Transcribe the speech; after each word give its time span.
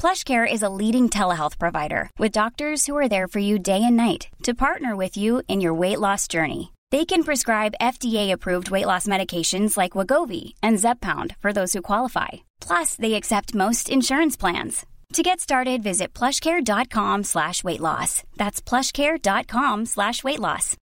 PlushCare 0.00 0.50
is 0.50 0.62
a 0.62 0.70
leading 0.70 1.10
telehealth 1.10 1.58
provider 1.58 2.08
with 2.18 2.32
doctors 2.32 2.86
who 2.86 2.96
are 2.96 3.06
there 3.06 3.28
for 3.28 3.38
you 3.38 3.58
day 3.58 3.82
and 3.84 3.98
night 3.98 4.28
to 4.44 4.54
partner 4.54 4.96
with 4.96 5.18
you 5.18 5.42
in 5.46 5.60
your 5.60 5.74
weight 5.74 6.00
loss 6.00 6.26
journey. 6.26 6.72
They 6.90 7.04
can 7.04 7.22
prescribe 7.22 7.74
FDA-approved 7.82 8.70
weight 8.70 8.86
loss 8.86 9.06
medications 9.06 9.76
like 9.76 9.92
Wegovy 9.92 10.54
and 10.62 10.78
Zepbound 10.78 11.36
for 11.36 11.52
those 11.52 11.74
who 11.74 11.82
qualify. 11.82 12.28
Plus, 12.62 12.94
they 12.94 13.12
accept 13.12 13.54
most 13.54 13.90
insurance 13.90 14.38
plans. 14.38 14.86
To 15.12 15.22
get 15.22 15.38
started, 15.38 15.82
visit 15.82 16.14
plushcare.com 16.14 17.24
slash 17.24 17.62
weight 17.62 17.80
loss. 17.80 18.22
That's 18.38 18.62
plushcare.com 18.62 19.84
slash 19.84 20.24
weight 20.24 20.40
loss. 20.40 20.78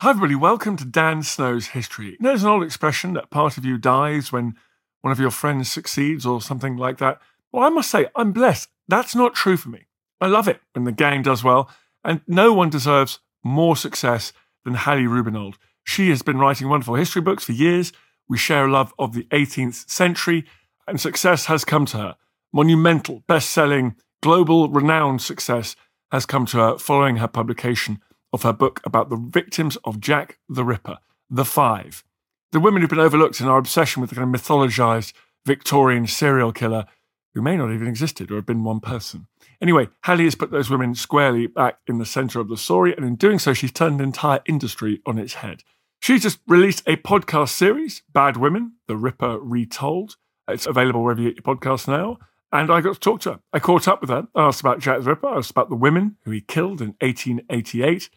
Hi, 0.00 0.10
everybody. 0.10 0.34
Welcome 0.34 0.76
to 0.78 0.84
Dan 0.84 1.22
Snow's 1.22 1.68
History. 1.68 2.16
There's 2.18 2.42
an 2.42 2.50
old 2.50 2.64
expression 2.64 3.12
that 3.12 3.30
part 3.30 3.58
of 3.58 3.64
you 3.64 3.78
dies 3.78 4.32
when 4.32 4.54
one 5.00 5.12
of 5.12 5.20
your 5.20 5.30
friends 5.30 5.70
succeeds 5.70 6.26
or 6.26 6.40
something 6.40 6.76
like 6.76 6.98
that. 6.98 7.20
Well, 7.52 7.64
I 7.64 7.68
must 7.68 7.90
say, 7.90 8.06
I'm 8.16 8.32
blessed. 8.32 8.68
That's 8.88 9.14
not 9.14 9.34
true 9.34 9.56
for 9.56 9.68
me. 9.68 9.86
I 10.20 10.26
love 10.26 10.48
it 10.48 10.60
when 10.72 10.84
the 10.84 10.92
gang 10.92 11.22
does 11.22 11.44
well, 11.44 11.70
and 12.04 12.20
no 12.26 12.52
one 12.52 12.70
deserves 12.70 13.20
more 13.44 13.76
success 13.76 14.32
than 14.64 14.74
Hallie 14.74 15.04
Rubenhold. 15.04 15.54
She 15.84 16.10
has 16.10 16.22
been 16.22 16.38
writing 16.38 16.68
wonderful 16.68 16.96
history 16.96 17.22
books 17.22 17.44
for 17.44 17.52
years. 17.52 17.92
We 18.28 18.36
share 18.36 18.66
a 18.66 18.70
love 18.70 18.92
of 18.98 19.14
the 19.14 19.24
18th 19.24 19.88
century, 19.88 20.44
and 20.86 21.00
success 21.00 21.46
has 21.46 21.64
come 21.64 21.86
to 21.86 21.96
her. 21.98 22.16
Monumental, 22.52 23.22
best 23.26 23.50
selling, 23.50 23.96
global 24.22 24.68
renowned 24.68 25.22
success 25.22 25.76
has 26.10 26.26
come 26.26 26.46
to 26.46 26.58
her 26.58 26.78
following 26.78 27.16
her 27.16 27.28
publication 27.28 28.00
of 28.32 28.42
her 28.42 28.52
book 28.52 28.80
about 28.84 29.10
the 29.10 29.16
victims 29.16 29.76
of 29.84 30.00
Jack 30.00 30.38
the 30.48 30.64
Ripper, 30.64 30.98
The 31.30 31.44
Five. 31.44 32.04
The 32.50 32.60
women 32.60 32.80
who've 32.80 32.90
been 32.90 32.98
overlooked 32.98 33.40
in 33.40 33.46
our 33.46 33.58
obsession 33.58 34.00
with 34.00 34.10
the 34.10 34.16
kind 34.16 34.34
of 34.34 34.40
mythologized 34.40 35.12
Victorian 35.44 36.06
serial 36.06 36.52
killer 36.52 36.86
who 37.34 37.42
may 37.42 37.56
not 37.56 37.72
even 37.72 37.86
existed 37.86 38.30
or 38.30 38.36
have 38.36 38.46
been 38.46 38.64
one 38.64 38.80
person. 38.80 39.26
Anyway, 39.60 39.88
Hallie 40.04 40.24
has 40.24 40.34
put 40.34 40.50
those 40.50 40.70
women 40.70 40.94
squarely 40.94 41.46
back 41.46 41.78
in 41.86 41.98
the 41.98 42.06
center 42.06 42.40
of 42.40 42.48
the 42.48 42.56
story, 42.56 42.94
and 42.96 43.04
in 43.04 43.16
doing 43.16 43.38
so, 43.38 43.52
she's 43.52 43.70
turned 43.70 44.00
the 44.00 44.04
entire 44.04 44.40
industry 44.46 45.02
on 45.04 45.18
its 45.18 45.34
head. 45.34 45.62
She's 46.00 46.22
just 46.22 46.40
released 46.46 46.82
a 46.86 46.96
podcast 46.96 47.50
series, 47.50 48.02
Bad 48.12 48.36
Women, 48.36 48.74
The 48.86 48.96
Ripper 48.96 49.38
Retold. 49.40 50.16
It's 50.48 50.66
available 50.66 51.02
wherever 51.02 51.20
you 51.20 51.32
get 51.32 51.44
your 51.44 51.56
podcasts 51.56 51.86
now. 51.86 52.18
And 52.50 52.72
I 52.72 52.80
got 52.80 52.94
to 52.94 53.00
talk 53.00 53.20
to 53.22 53.32
her. 53.32 53.40
I 53.52 53.58
caught 53.58 53.88
up 53.88 54.00
with 54.00 54.10
her. 54.10 54.26
I 54.34 54.46
asked 54.46 54.60
about 54.60 54.80
Jack 54.80 55.02
the 55.02 55.10
Ripper. 55.10 55.26
I 55.26 55.38
asked 55.38 55.50
about 55.50 55.68
the 55.68 55.76
women 55.76 56.16
who 56.24 56.30
he 56.30 56.40
killed 56.40 56.80
in 56.80 56.94
1888 57.00 58.08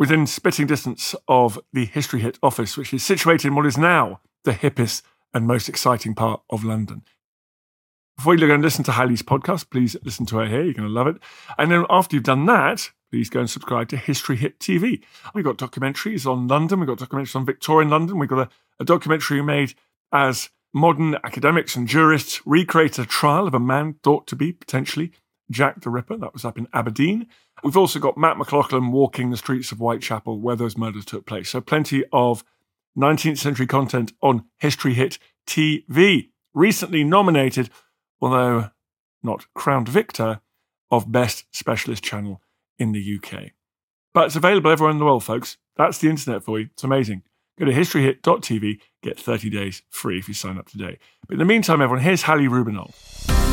within 0.00 0.26
spitting 0.26 0.66
distance 0.66 1.14
of 1.28 1.60
the 1.74 1.84
History 1.84 2.20
Hit 2.20 2.38
office, 2.42 2.78
which 2.78 2.94
is 2.94 3.04
situated 3.04 3.48
in 3.48 3.54
what 3.54 3.66
is 3.66 3.76
now 3.76 4.20
the 4.44 4.52
hippest 4.52 5.02
and 5.34 5.46
most 5.46 5.68
exciting 5.68 6.14
part 6.14 6.40
of 6.48 6.64
London. 6.64 7.02
Before 8.16 8.34
you 8.34 8.46
go 8.46 8.54
and 8.54 8.62
listen 8.62 8.82
to 8.84 8.92
Hallie's 8.92 9.22
podcast, 9.22 9.68
please 9.68 9.96
listen 10.02 10.24
to 10.26 10.38
her 10.38 10.46
here. 10.46 10.62
You're 10.62 10.72
going 10.72 10.88
to 10.88 10.94
love 10.94 11.06
it. 11.06 11.16
And 11.58 11.70
then 11.70 11.84
after 11.90 12.16
you've 12.16 12.24
done 12.24 12.46
that, 12.46 12.90
please 13.10 13.28
go 13.28 13.40
and 13.40 13.50
subscribe 13.50 13.88
to 13.90 13.98
History 13.98 14.36
Hit 14.36 14.58
TV. 14.58 15.02
We've 15.34 15.44
got 15.44 15.58
documentaries 15.58 16.26
on 16.26 16.48
London. 16.48 16.80
We've 16.80 16.88
got 16.88 16.98
documentaries 16.98 17.36
on 17.36 17.44
Victorian 17.44 17.90
London. 17.90 18.18
We've 18.18 18.28
got 18.28 18.48
a, 18.48 18.48
a 18.80 18.86
documentary 18.86 19.42
made 19.42 19.74
as 20.12 20.48
modern 20.72 21.16
academics 21.24 21.76
and 21.76 21.86
jurists 21.86 22.40
recreate 22.46 22.98
a 22.98 23.04
trial 23.04 23.46
of 23.46 23.52
a 23.52 23.60
man 23.60 23.96
thought 24.02 24.26
to 24.28 24.36
be 24.36 24.50
potentially 24.50 25.12
Jack 25.50 25.82
the 25.82 25.90
Ripper. 25.90 26.16
That 26.16 26.32
was 26.32 26.44
up 26.44 26.56
in 26.56 26.68
Aberdeen. 26.72 27.26
We've 27.62 27.76
also 27.76 27.98
got 27.98 28.16
Matt 28.16 28.38
McLaughlin 28.38 28.92
walking 28.92 29.30
the 29.30 29.36
streets 29.36 29.72
of 29.72 29.78
Whitechapel 29.78 30.40
where 30.40 30.56
those 30.56 30.76
murders 30.76 31.04
took 31.04 31.26
place. 31.26 31.50
So 31.50 31.60
plenty 31.60 32.04
of 32.12 32.44
19th 32.96 33.38
century 33.38 33.66
content 33.66 34.12
on 34.22 34.44
History 34.58 34.94
Hit 34.94 35.18
TV. 35.46 36.30
Recently 36.54 37.04
nominated, 37.04 37.70
although 38.20 38.70
not 39.22 39.46
crowned 39.54 39.88
victor, 39.88 40.40
of 40.90 41.12
Best 41.12 41.44
Specialist 41.54 42.02
Channel 42.02 42.40
in 42.78 42.92
the 42.92 43.18
UK. 43.18 43.50
But 44.12 44.26
it's 44.26 44.36
available 44.36 44.70
everywhere 44.70 44.90
in 44.90 44.98
the 44.98 45.04
world, 45.04 45.22
folks. 45.22 45.56
That's 45.76 45.98
the 45.98 46.08
internet 46.08 46.42
for 46.42 46.58
you. 46.58 46.68
It's 46.72 46.82
amazing. 46.82 47.22
Go 47.58 47.66
to 47.66 47.72
historyhit.tv, 47.72 48.80
get 49.02 49.20
30 49.20 49.50
days 49.50 49.82
free 49.90 50.18
if 50.18 50.28
you 50.28 50.34
sign 50.34 50.58
up 50.58 50.68
today. 50.68 50.98
But 51.28 51.34
in 51.34 51.38
the 51.38 51.44
meantime, 51.44 51.82
everyone, 51.82 52.02
here's 52.02 52.22
Hallie 52.22 52.48
Rubenhold. 52.48 53.49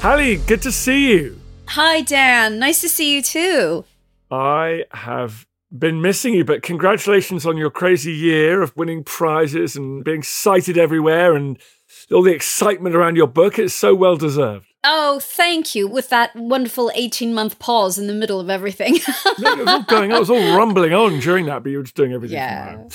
Hallie, 0.00 0.36
good 0.36 0.62
to 0.62 0.70
see 0.70 1.10
you. 1.10 1.40
Hi, 1.66 2.02
Dan. 2.02 2.58
Nice 2.60 2.80
to 2.82 2.88
see 2.88 3.14
you 3.16 3.20
too. 3.20 3.84
I 4.30 4.84
have 4.92 5.46
been 5.76 6.00
missing 6.00 6.34
you, 6.34 6.44
but 6.44 6.62
congratulations 6.62 7.44
on 7.44 7.56
your 7.56 7.70
crazy 7.70 8.12
year 8.12 8.62
of 8.62 8.74
winning 8.76 9.02
prizes 9.02 9.74
and 9.76 10.04
being 10.04 10.22
cited 10.22 10.78
everywhere 10.78 11.34
and 11.34 11.58
all 12.12 12.22
the 12.22 12.32
excitement 12.32 12.94
around 12.94 13.16
your 13.16 13.26
book. 13.26 13.58
It's 13.58 13.74
so 13.74 13.92
well 13.94 14.16
deserved. 14.16 14.66
Oh, 14.84 15.18
thank 15.20 15.74
you. 15.74 15.88
With 15.88 16.08
that 16.10 16.34
wonderful 16.36 16.92
18 16.94 17.34
month 17.34 17.58
pause 17.58 17.98
in 17.98 18.06
the 18.06 18.14
middle 18.14 18.38
of 18.38 18.48
everything. 18.48 18.98
No, 19.40 19.52
it 19.52 19.58
was 19.58 19.68
all 19.68 19.82
going 19.82 20.10
on, 20.12 20.16
it 20.16 20.20
was 20.20 20.30
all 20.30 20.56
rumbling 20.56 20.92
on 20.94 21.18
during 21.20 21.46
that, 21.46 21.62
but 21.62 21.70
you 21.70 21.78
were 21.78 21.82
just 21.84 21.94
doing 21.96 22.12
everything 22.12 22.36
Yeah. 22.38 22.88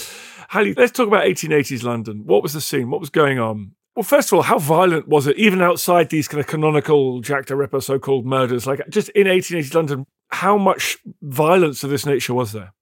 Hallie, 0.49 0.73
let's 0.73 0.91
talk 0.91 1.07
about 1.07 1.25
1880s 1.25 1.83
London. 1.83 2.23
What 2.25 2.43
was 2.43 2.53
the 2.53 2.61
scene? 2.61 2.89
What 2.89 2.99
was 3.01 3.09
going 3.09 3.39
on? 3.39 3.71
Well, 3.95 4.03
first 4.03 4.29
of 4.31 4.37
all, 4.37 4.41
how 4.43 4.57
violent 4.57 5.07
was 5.07 5.27
it, 5.27 5.37
even 5.37 5.61
outside 5.61 6.09
these 6.09 6.27
kind 6.27 6.41
of 6.41 6.47
canonical 6.47 7.21
Jack 7.21 7.45
the 7.45 7.55
Ripper 7.55 7.81
so 7.81 7.99
called 7.99 8.25
murders? 8.25 8.65
Like, 8.65 8.81
just 8.89 9.09
in 9.09 9.27
1880s 9.27 9.73
London, 9.73 10.05
how 10.29 10.57
much 10.57 10.97
violence 11.21 11.83
of 11.83 11.89
this 11.91 12.05
nature 12.05 12.33
was 12.33 12.53
there? 12.53 12.73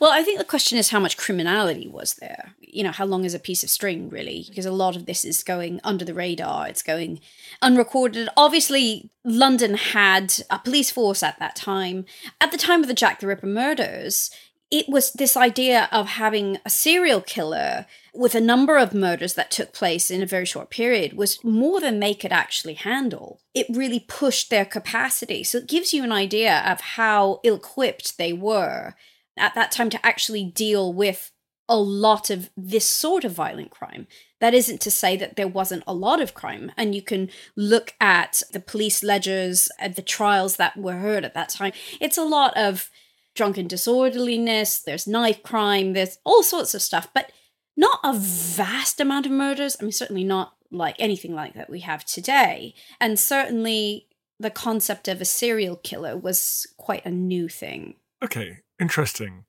well, 0.00 0.10
I 0.10 0.22
think 0.22 0.38
the 0.38 0.44
question 0.44 0.78
is 0.78 0.90
how 0.90 1.00
much 1.00 1.16
criminality 1.16 1.88
was 1.88 2.14
there? 2.14 2.54
You 2.60 2.82
know, 2.82 2.90
how 2.90 3.04
long 3.04 3.24
is 3.24 3.34
a 3.34 3.38
piece 3.38 3.62
of 3.62 3.70
string, 3.70 4.08
really? 4.08 4.44
Because 4.48 4.66
a 4.66 4.72
lot 4.72 4.96
of 4.96 5.06
this 5.06 5.24
is 5.24 5.42
going 5.42 5.80
under 5.84 6.04
the 6.04 6.14
radar, 6.14 6.68
it's 6.68 6.82
going 6.82 7.20
unrecorded. 7.62 8.28
Obviously, 8.36 9.10
London 9.24 9.74
had 9.74 10.34
a 10.50 10.58
police 10.58 10.90
force 10.90 11.22
at 11.22 11.38
that 11.38 11.56
time. 11.56 12.04
At 12.40 12.52
the 12.52 12.58
time 12.58 12.80
of 12.82 12.88
the 12.88 12.94
Jack 12.94 13.20
the 13.20 13.26
Ripper 13.26 13.46
murders, 13.46 14.30
it 14.70 14.86
was 14.88 15.12
this 15.12 15.36
idea 15.36 15.88
of 15.90 16.08
having 16.08 16.58
a 16.64 16.70
serial 16.70 17.22
killer 17.22 17.86
with 18.14 18.34
a 18.34 18.40
number 18.40 18.76
of 18.76 18.92
murders 18.92 19.34
that 19.34 19.50
took 19.50 19.72
place 19.72 20.10
in 20.10 20.22
a 20.22 20.26
very 20.26 20.44
short 20.44 20.68
period 20.68 21.14
was 21.14 21.42
more 21.42 21.80
than 21.80 22.00
they 22.00 22.12
could 22.12 22.32
actually 22.32 22.74
handle. 22.74 23.40
It 23.54 23.66
really 23.70 24.00
pushed 24.00 24.50
their 24.50 24.66
capacity. 24.66 25.42
So 25.42 25.58
it 25.58 25.68
gives 25.68 25.94
you 25.94 26.04
an 26.04 26.12
idea 26.12 26.62
of 26.66 26.80
how 26.80 27.40
ill 27.44 27.56
equipped 27.56 28.18
they 28.18 28.32
were 28.32 28.94
at 29.38 29.54
that 29.54 29.70
time 29.70 29.88
to 29.90 30.06
actually 30.06 30.44
deal 30.44 30.92
with 30.92 31.30
a 31.68 31.78
lot 31.78 32.28
of 32.28 32.50
this 32.56 32.86
sort 32.86 33.24
of 33.24 33.32
violent 33.32 33.70
crime. 33.70 34.06
That 34.40 34.54
isn't 34.54 34.80
to 34.82 34.90
say 34.90 35.16
that 35.16 35.36
there 35.36 35.48
wasn't 35.48 35.84
a 35.86 35.94
lot 35.94 36.20
of 36.20 36.34
crime. 36.34 36.72
And 36.76 36.94
you 36.94 37.02
can 37.02 37.30
look 37.56 37.94
at 38.00 38.42
the 38.52 38.60
police 38.60 39.02
ledgers 39.02 39.68
and 39.78 39.94
the 39.94 40.02
trials 40.02 40.56
that 40.56 40.76
were 40.76 40.94
heard 40.94 41.24
at 41.24 41.34
that 41.34 41.50
time. 41.50 41.72
It's 42.00 42.18
a 42.18 42.24
lot 42.24 42.56
of 42.56 42.90
drunken 43.34 43.66
disorderliness, 43.66 44.80
there's 44.80 45.06
knife 45.06 45.42
crime, 45.42 45.92
there's 45.92 46.18
all 46.24 46.42
sorts 46.42 46.74
of 46.74 46.82
stuff, 46.82 47.08
but 47.14 47.30
not 47.76 48.00
a 48.02 48.12
vast 48.12 49.00
amount 49.00 49.26
of 49.26 49.32
murders. 49.32 49.76
I 49.78 49.84
mean, 49.84 49.92
certainly 49.92 50.24
not 50.24 50.54
like 50.70 50.96
anything 50.98 51.34
like 51.34 51.54
that 51.54 51.70
we 51.70 51.80
have 51.80 52.04
today. 52.04 52.74
And 53.00 53.18
certainly 53.18 54.08
the 54.40 54.50
concept 54.50 55.08
of 55.08 55.20
a 55.20 55.24
serial 55.24 55.76
killer 55.76 56.16
was 56.16 56.66
quite 56.76 57.04
a 57.06 57.10
new 57.10 57.48
thing. 57.48 57.94
Okay, 58.22 58.58
interesting. 58.80 59.44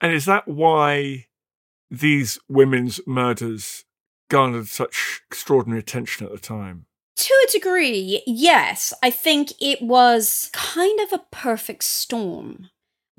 And 0.00 0.12
is 0.12 0.24
that 0.24 0.48
why 0.48 1.26
these 1.90 2.38
women's 2.48 3.00
murders 3.06 3.84
garnered 4.28 4.68
such 4.68 5.22
extraordinary 5.28 5.80
attention 5.80 6.26
at 6.26 6.32
the 6.32 6.38
time? 6.38 6.86
To 7.16 7.46
a 7.46 7.52
degree, 7.52 8.22
yes. 8.26 8.94
I 9.02 9.10
think 9.10 9.52
it 9.60 9.82
was 9.82 10.50
kind 10.52 11.00
of 11.00 11.12
a 11.12 11.24
perfect 11.30 11.84
storm 11.84 12.70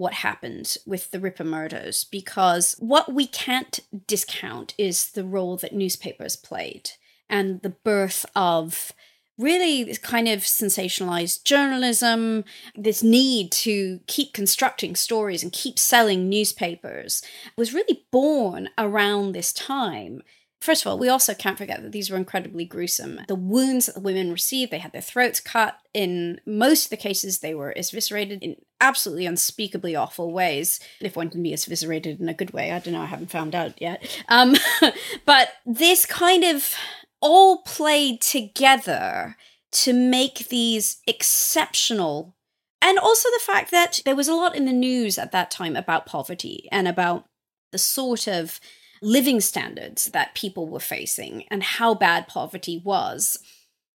what 0.02 0.14
happened 0.14 0.78
with 0.84 1.12
the 1.12 1.20
Ripper 1.20 1.44
murders 1.44 2.06
because 2.06 2.76
what 2.80 3.14
we 3.14 3.28
can't 3.28 3.80
discount 4.08 4.74
is 4.76 5.12
the 5.12 5.24
role 5.24 5.58
that 5.58 5.76
newspapers 5.76 6.36
played 6.36 6.90
and 7.30 7.62
the 7.62 7.70
birth 7.70 8.26
of 8.36 8.94
really 9.38 9.84
this 9.84 10.00
kind 10.00 10.28
of 10.28 10.40
sensationalized 10.40 11.44
journalism, 11.44 12.44
this 12.76 13.04
need 13.04 13.52
to 13.52 14.00
keep 14.08 14.34
constructing 14.34 14.96
stories 14.96 15.44
and 15.44 15.54
keep 15.54 15.78
selling 15.78 16.28
newspapers 16.28 17.22
was 17.56 17.72
really 17.72 18.04
born 18.10 18.70
around 18.80 19.34
this 19.34 19.54
time. 19.54 20.24
First 20.62 20.86
of 20.86 20.92
all, 20.92 21.00
we 21.00 21.10
also 21.10 21.34
can't 21.34 21.58
forget 21.58 21.82
that 21.82 21.92
these 21.92 22.12
were 22.12 22.18
incredibly 22.18 22.66
gruesome. 22.66 23.22
The 23.28 23.34
wounds 23.34 23.88
that 23.88 23.96
the 23.96 24.00
women 24.00 24.32
received, 24.32 24.72
they 24.72 24.78
had 24.78 24.92
their 24.92 25.02
throats 25.02 25.40
cut. 25.40 25.80
In 25.92 26.40
most 26.46 26.86
of 26.86 26.90
the 26.92 26.98
cases, 26.98 27.40
they 27.40 27.56
were 27.56 27.74
eviscerated 27.76 28.44
in 28.44 28.58
absolutely 28.80 29.26
unspeakably 29.26 29.96
awful 29.96 30.32
ways. 30.32 30.80
If 31.00 31.16
one 31.16 31.32
can 31.32 31.42
be 31.42 31.52
eviscerated 31.52 32.20
in 32.20 32.30
a 32.30 32.34
good 32.36 32.52
way, 32.52 32.72
I 32.72 32.78
don't 32.78 32.94
know, 32.94 33.02
I 33.02 33.08
haven't 33.08 33.32
found 33.32 33.56
out 33.56 33.82
yet. 33.82 34.06
Um, 34.30 34.56
but 35.26 35.50
this 35.66 36.06
kind 36.06 36.44
of 36.44 36.76
all 37.22 37.64
played 37.64 38.22
together 38.22 39.38
to 39.72 39.94
make 39.94 40.50
these 40.50 41.02
exceptional. 41.08 42.36
And 42.84 43.00
also 43.00 43.30
the 43.32 43.44
fact 43.44 43.72
that 43.72 44.02
there 44.06 44.16
was 44.16 44.28
a 44.28 44.36
lot 44.36 44.56
in 44.56 44.66
the 44.66 44.74
news 44.74 45.18
at 45.18 45.32
that 45.32 45.50
time 45.50 45.76
about 45.76 46.06
poverty 46.06 46.70
and 46.72 46.88
about 46.88 47.26
the 47.72 47.80
sort 47.80 48.28
of 48.28 48.60
living 49.02 49.42
standards 49.42 50.06
that 50.10 50.36
people 50.36 50.68
were 50.68 50.80
facing 50.80 51.44
and 51.50 51.64
how 51.64 51.94
bad 51.94 52.28
poverty 52.28 52.82
was. 52.84 53.38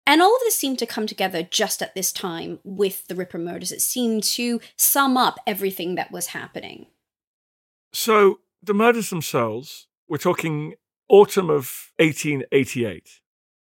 And 0.07 0.21
all 0.21 0.35
of 0.35 0.41
this 0.41 0.57
seemed 0.57 0.79
to 0.81 0.87
come 0.87 1.07
together 1.07 1.43
just 1.43 1.83
at 1.83 1.95
this 1.95 2.13
time 2.13 2.59
with 2.65 3.07
the 3.07 3.15
Ripper 3.15 3.39
murders. 3.39 3.73
It 3.73 3.83
seemed 3.83 4.25
to 4.25 4.61
sum 4.77 5.17
up 5.17 5.39
everything 5.47 5.95
that 5.95 6.11
was 6.11 6.29
happening. 6.29 6.87
So, 7.93 8.41
the 8.63 8.75
murders 8.75 9.11
themselves, 9.11 9.87
we're 10.09 10.19
talking 10.19 10.75
autumn 11.09 11.51
of 11.51 11.93
1888. 11.99 13.22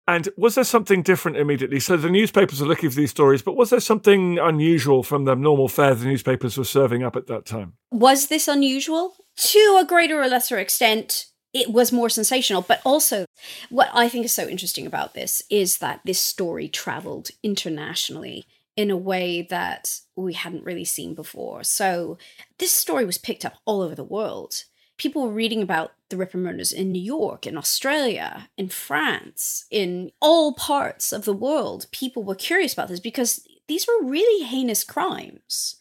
And 0.08 0.26
was 0.38 0.54
there 0.54 0.64
something 0.64 1.02
different 1.02 1.36
immediately? 1.36 1.78
So 1.80 1.98
the 1.98 2.08
newspapers 2.08 2.62
are 2.62 2.66
looking 2.66 2.88
for 2.88 2.96
these 2.96 3.10
stories, 3.10 3.42
but 3.42 3.56
was 3.56 3.68
there 3.68 3.78
something 3.78 4.38
unusual 4.38 5.02
from 5.02 5.26
the 5.26 5.34
normal 5.34 5.68
fare 5.68 5.94
the 5.94 6.06
newspapers 6.06 6.56
were 6.56 6.64
serving 6.64 7.02
up 7.02 7.14
at 7.14 7.26
that 7.26 7.44
time? 7.44 7.74
Was 7.92 8.28
this 8.28 8.48
unusual? 8.48 9.12
To 9.36 9.78
a 9.78 9.84
greater 9.86 10.18
or 10.20 10.26
lesser 10.26 10.56
extent, 10.56 11.26
it 11.52 11.70
was 11.70 11.92
more 11.92 12.08
sensational. 12.08 12.62
But 12.62 12.80
also, 12.86 13.26
what 13.68 13.90
I 13.92 14.08
think 14.08 14.24
is 14.24 14.32
so 14.32 14.48
interesting 14.48 14.86
about 14.86 15.12
this 15.12 15.42
is 15.50 15.76
that 15.78 16.00
this 16.06 16.18
story 16.18 16.68
traveled 16.68 17.28
internationally 17.42 18.46
in 18.78 18.90
a 18.90 18.96
way 18.96 19.42
that 19.42 20.00
we 20.16 20.32
hadn't 20.32 20.64
really 20.64 20.86
seen 20.86 21.14
before. 21.14 21.64
So 21.64 22.16
this 22.58 22.72
story 22.72 23.04
was 23.04 23.18
picked 23.18 23.44
up 23.44 23.58
all 23.66 23.82
over 23.82 23.94
the 23.94 24.04
world 24.04 24.64
people 24.98 25.22
were 25.22 25.32
reading 25.32 25.62
about 25.62 25.92
the 26.10 26.16
Ripper 26.16 26.38
murders 26.38 26.72
in 26.72 26.92
New 26.92 27.02
York, 27.02 27.46
in 27.46 27.56
Australia, 27.56 28.48
in 28.56 28.68
France, 28.68 29.64
in 29.70 30.10
all 30.20 30.52
parts 30.52 31.12
of 31.12 31.24
the 31.24 31.32
world. 31.32 31.86
People 31.92 32.22
were 32.24 32.34
curious 32.34 32.72
about 32.72 32.88
this 32.88 33.00
because 33.00 33.46
these 33.68 33.86
were 33.86 34.08
really 34.08 34.44
heinous 34.44 34.84
crimes. 34.84 35.76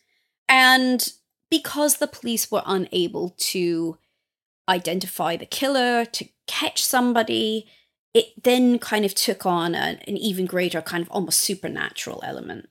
And 0.47 1.11
because 1.49 1.97
the 1.97 2.07
police 2.07 2.51
were 2.51 2.63
unable 2.65 3.33
to 3.37 3.97
identify 4.69 5.35
the 5.35 5.45
killer, 5.45 6.05
to 6.05 6.27
catch 6.45 6.83
somebody, 6.83 7.67
it 8.13 8.43
then 8.43 8.79
kind 8.79 9.05
of 9.05 9.15
took 9.15 9.45
on 9.45 9.75
an 9.75 9.99
even 10.17 10.45
greater 10.45 10.81
kind 10.81 11.01
of 11.01 11.09
almost 11.09 11.41
supernatural 11.41 12.21
element. 12.25 12.69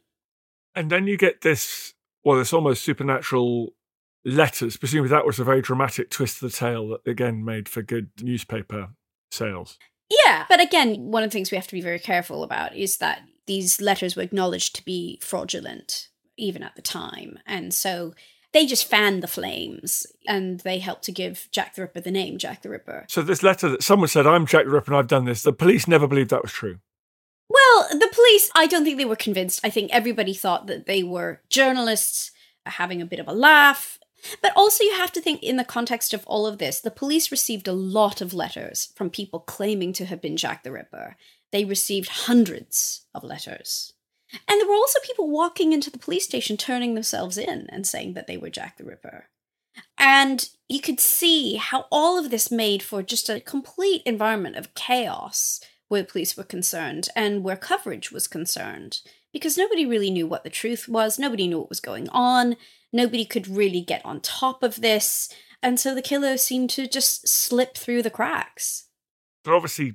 And 0.75 0.91
then 0.91 1.07
you 1.07 1.17
get 1.17 1.41
this, 1.41 1.95
well, 2.23 2.37
this 2.37 2.53
almost 2.53 2.83
supernatural 2.83 3.73
letters. 4.27 4.77
Presumably, 4.77 5.11
that 5.11 5.25
was 5.25 5.39
a 5.39 5.45
very 5.45 5.63
dramatic 5.63 6.11
twist 6.11 6.43
of 6.43 6.51
the 6.51 6.57
tale 6.57 6.89
that 6.89 7.07
again 7.11 7.45
made 7.45 7.69
for 7.69 7.81
good 7.81 8.11
newspaper 8.21 8.91
sales. 9.31 9.79
Yeah, 10.11 10.45
but 10.49 10.61
again, 10.61 11.11
one 11.11 11.23
of 11.23 11.31
the 11.31 11.35
things 11.35 11.51
we 11.51 11.57
have 11.57 11.67
to 11.69 11.75
be 11.75 11.81
very 11.81 11.99
careful 11.99 12.43
about 12.43 12.77
is 12.77 12.99
that 12.99 13.23
these 13.47 13.81
letters 13.81 14.17
were 14.17 14.23
acknowledged 14.23 14.75
to 14.77 14.85
be 14.85 15.19
fraudulent 15.23 16.09
even 16.37 16.63
at 16.63 16.77
the 16.77 16.83
time. 16.83 17.39
And 17.47 17.73
so 17.73 18.15
they 18.53 18.67
just 18.67 18.89
fanned 18.89 19.23
the 19.23 19.29
flames 19.29 20.07
and 20.27 20.61
they 20.61 20.79
helped 20.79 21.05
to 21.05 21.13
give 21.13 21.49
Jack 21.51 21.75
the 21.75 21.83
Ripper 21.83 22.01
the 22.01 22.11
name 22.11 22.39
Jack 22.39 22.63
the 22.63 22.71
Ripper. 22.71 23.07
So, 23.09 23.23
this 23.23 23.43
letter 23.43 23.69
that 23.71 23.83
someone 23.83 24.09
said, 24.09 24.27
I'm 24.27 24.47
Jack 24.47 24.65
the 24.65 24.71
Ripper 24.71 24.93
and 24.93 24.99
I've 24.99 25.09
done 25.09 25.25
this, 25.25 25.43
the 25.43 25.53
police 25.53 25.89
never 25.89 26.07
believed 26.07 26.31
that 26.31 26.43
was 26.43 26.53
true. 26.53 26.79
Well, 27.49 27.89
the 27.91 28.11
police, 28.13 28.51
I 28.55 28.67
don't 28.67 28.85
think 28.85 28.99
they 28.99 29.05
were 29.05 29.17
convinced. 29.17 29.61
I 29.65 29.71
think 29.71 29.91
everybody 29.93 30.35
thought 30.35 30.67
that 30.67 30.87
they 30.87 31.03
were 31.03 31.41
journalists 31.49 32.33
having 32.65 33.01
a 33.01 33.07
bit 33.07 33.21
of 33.21 33.29
a 33.29 33.33
laugh 33.33 33.99
but 34.43 34.53
also, 34.57 34.85
you 34.85 34.95
have 34.97 35.13
to 35.13 35.21
think 35.21 35.43
in 35.43 35.57
the 35.57 35.65
context 35.65 36.15
of 36.15 36.27
all 36.27 36.47
of 36.47 36.59
this, 36.59 36.81
the 36.81 36.91
police 36.91 37.31
received 37.31 37.69
a 37.69 37.73
lot 37.73 38.21
of 38.21 38.35
letters 38.35 38.93
from 38.95 39.11
people 39.11 39.41
claiming 39.41 39.93
to 39.95 40.07
have 40.07 40.21
been 40.21 40.37
Jack 40.37 40.63
the 40.63 40.73
Ripper. 40.73 41.17
They 41.53 41.65
received 41.65 42.09
hundreds 42.09 43.07
of 43.15 43.25
letters. 43.25 43.93
And 44.49 44.61
there 44.61 44.69
were 44.69 44.75
also 44.75 44.99
people 45.05 45.31
walking 45.31 45.73
into 45.73 45.91
the 45.91 45.99
police 45.99 46.25
station 46.25 46.57
turning 46.57 46.95
themselves 46.95 47.39
in 47.39 47.67
and 47.71 47.87
saying 47.87 48.15
that 48.15 48.27
they 48.27 48.37
were 48.37 48.51
Jack 48.51 48.77
the 48.77 48.85
Ripper. 48.85 49.29
And 49.99 50.49
you 50.69 50.81
could 50.81 51.01
see 51.01 51.57
how 51.57 51.87
all 51.91 52.19
of 52.19 52.31
this 52.31 52.51
made 52.51 52.83
for 52.83 53.03
just 53.03 53.29
a 53.29 53.41
complete 53.41 54.03
environment 54.05 54.57
of 54.57 54.75
chaos 54.75 55.61
where 55.89 56.05
police 56.05 56.37
were 56.37 56.45
concerned 56.45 57.09
and 57.15 57.45
where 57.45 57.57
coverage 57.57 58.11
was 58.11 58.27
concerned 58.27 59.01
because 59.33 59.59
nobody 59.59 59.85
really 59.85 60.11
knew 60.11 60.27
what 60.27 60.45
the 60.45 60.51
truth 60.51 60.89
was, 60.89 61.19
nobody 61.19 61.47
knew 61.47 61.59
what 61.59 61.69
was 61.69 61.81
going 61.81 62.09
on, 62.09 62.57
nobody 62.93 63.25
could 63.25 63.49
really 63.49 63.81
get 63.81 64.05
on 64.05 64.21
top 64.21 64.63
of 64.63 64.81
this, 64.81 65.33
and 65.63 65.79
so 65.81 65.95
the 65.95 66.03
killer 66.03 66.37
seemed 66.37 66.71
to 66.71 66.87
just 66.87 67.29
slip 67.29 67.77
through 67.77 68.03
the 68.03 68.11
cracks. 68.11 68.89
But 69.45 69.55
obviously, 69.55 69.95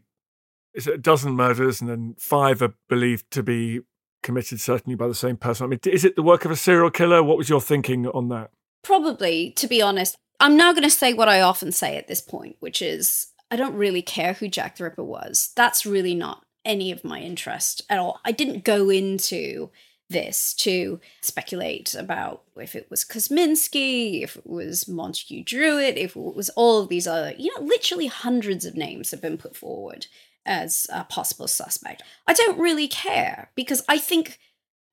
is 0.74 0.88
it 0.88 0.96
a 0.96 0.98
dozen 0.98 1.34
murders, 1.34 1.82
and 1.82 1.90
then 1.90 2.16
five 2.18 2.62
are 2.62 2.76
believed 2.90 3.30
to 3.32 3.44
be 3.44 3.82
committed 4.24 4.62
certainly 4.62 4.96
by 4.96 5.08
the 5.08 5.16
same 5.16 5.38
person? 5.38 5.66
I 5.66 5.68
mean, 5.68 5.80
is 5.86 6.06
it 6.06 6.16
the 6.16 6.24
work 6.24 6.46
of 6.46 6.52
a 6.52 6.56
serial 6.56 6.92
killer? 6.92 7.24
What 7.24 7.38
was 7.38 7.50
your 7.50 7.62
thinking 7.62 8.08
on 8.08 8.30
that? 8.30 8.52
Probably, 8.84 9.52
to 9.52 9.68
be 9.68 9.82
honest. 9.82 10.16
I'm 10.40 10.58
now 10.58 10.72
going 10.72 10.84
to 10.84 10.90
say 10.90 11.14
what 11.14 11.30
I 11.30 11.42
often 11.42 11.72
say 11.72 11.98
at 11.98 12.08
this 12.08 12.22
point, 12.22 12.56
which 12.60 12.82
is 12.82 13.28
I 13.52 13.58
don't 13.58 13.76
really 13.76 14.02
care 14.02 14.34
who 14.34 14.48
Jack 14.48 14.78
the 14.78 14.86
Ripper 14.86 15.04
was. 15.04 15.52
That's 15.56 15.86
really 15.86 16.16
not 16.16 16.44
any 16.66 16.92
of 16.92 17.04
my 17.04 17.20
interest 17.20 17.84
at 17.90 18.00
all. 18.00 18.20
I 18.26 18.32
didn't 18.32 18.64
go 18.64 18.90
into 18.90 19.70
this 20.12 20.54
to 20.54 21.00
speculate 21.22 21.96
about 21.96 22.44
if 22.56 22.76
it 22.76 22.88
was 22.90 23.04
Kosminski, 23.04 24.24
if 24.24 24.36
it 24.36 24.48
was 24.48 24.88
Montague 24.88 25.44
Druitt, 25.44 25.98
if 25.98 26.16
it 26.16 26.36
was 26.36 26.50
all 26.50 26.82
of 26.82 26.90
these 26.90 27.08
other, 27.08 27.34
you 27.38 27.52
know, 27.56 27.66
literally 27.66 28.08
hundreds 28.08 28.66
of 28.66 28.76
names 28.76 29.12
have 29.12 29.22
been 29.22 29.38
put 29.38 29.56
forward 29.56 30.08
as 30.46 30.88
a 30.92 31.04
possible 31.04 31.48
suspect. 31.48 32.04
I 32.28 32.34
don't 32.34 32.60
really 32.60 32.88
care 32.88 33.52
because 33.56 33.84
I 33.88 33.98
think 33.98 34.40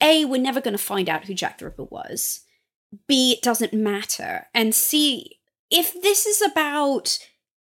A, 0.01 0.25
we're 0.25 0.41
never 0.41 0.61
going 0.61 0.77
to 0.77 0.83
find 0.83 1.09
out 1.09 1.25
who 1.25 1.35
Jack 1.35 1.59
the 1.59 1.67
Ripper 1.67 1.85
was. 1.85 2.41
B, 3.07 3.33
it 3.33 3.43
doesn't 3.43 3.73
matter. 3.73 4.47
And 4.55 4.75
C, 4.75 5.41
if 5.71 6.01
this 6.01 6.27
is 6.27 6.41
about 6.41 7.19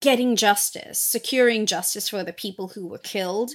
getting 0.01 0.35
justice, 0.35 0.99
securing 0.99 1.65
justice 1.65 2.09
for 2.09 2.23
the 2.23 2.33
people 2.33 2.69
who 2.69 2.87
were 2.87 2.97
killed, 2.97 3.51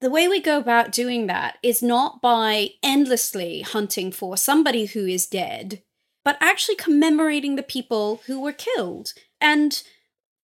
the 0.00 0.10
way 0.10 0.26
we 0.28 0.40
go 0.40 0.58
about 0.58 0.92
doing 0.92 1.26
that 1.26 1.58
is 1.62 1.82
not 1.82 2.22
by 2.22 2.70
endlessly 2.82 3.60
hunting 3.60 4.10
for 4.10 4.36
somebody 4.36 4.86
who 4.86 5.06
is 5.06 5.26
dead, 5.26 5.82
but 6.24 6.38
actually 6.40 6.76
commemorating 6.76 7.56
the 7.56 7.62
people 7.62 8.22
who 8.26 8.40
were 8.40 8.52
killed 8.52 9.12
and 9.40 9.82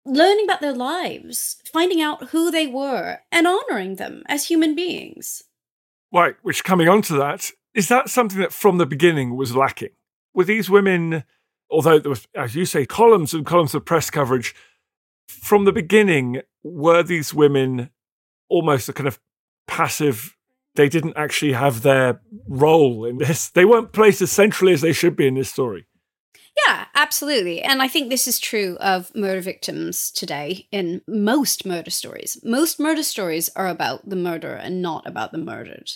learning 0.05 0.45
about 0.45 0.61
their 0.61 0.73
lives, 0.73 1.57
finding 1.71 2.01
out 2.01 2.29
who 2.29 2.49
they 2.51 2.67
were, 2.67 3.19
and 3.31 3.47
honoring 3.47 3.95
them 3.95 4.23
as 4.27 4.47
human 4.47 4.75
beings. 4.75 5.43
Right, 6.13 6.35
which 6.41 6.63
coming 6.63 6.87
on 6.87 7.01
to 7.03 7.13
that, 7.13 7.51
is 7.73 7.89
that 7.89 8.09
something 8.09 8.39
that 8.39 8.53
from 8.53 8.77
the 8.77 8.85
beginning 8.85 9.35
was 9.35 9.55
lacking? 9.55 9.89
Were 10.33 10.45
these 10.45 10.69
women, 10.69 11.23
although 11.69 11.99
there 11.99 12.09
was, 12.09 12.27
as 12.35 12.55
you 12.55 12.65
say, 12.65 12.85
columns 12.85 13.33
and 13.33 13.45
columns 13.45 13.75
of 13.75 13.85
press 13.85 14.09
coverage, 14.09 14.55
from 15.27 15.65
the 15.65 15.73
beginning, 15.73 16.41
were 16.63 17.03
these 17.03 17.33
women 17.33 17.89
almost 18.49 18.87
a 18.87 18.93
kind 18.93 19.07
of 19.07 19.19
passive 19.67 20.37
they 20.77 20.87
didn't 20.87 21.17
actually 21.17 21.53
have 21.53 21.81
their 21.81 22.21
role 22.47 23.03
in 23.03 23.17
this. 23.17 23.49
They 23.49 23.65
weren't 23.65 23.91
placed 23.91 24.21
as 24.21 24.31
centrally 24.31 24.71
as 24.73 24.81
they 24.81 24.93
should 24.93 25.15
be 25.15 25.27
in 25.27 25.33
this 25.33 25.49
story. 25.49 25.87
Yeah, 26.65 26.85
absolutely. 26.95 27.61
And 27.61 27.81
I 27.81 27.87
think 27.87 28.09
this 28.09 28.27
is 28.27 28.39
true 28.39 28.77
of 28.79 29.13
murder 29.13 29.41
victims 29.41 30.09
today 30.11 30.67
in 30.71 31.01
most 31.07 31.65
murder 31.65 31.91
stories. 31.91 32.39
Most 32.43 32.79
murder 32.79 33.03
stories 33.03 33.49
are 33.55 33.67
about 33.67 34.07
the 34.07 34.15
murder 34.15 34.53
and 34.53 34.81
not 34.81 35.05
about 35.05 35.31
the 35.31 35.37
murdered. 35.37 35.91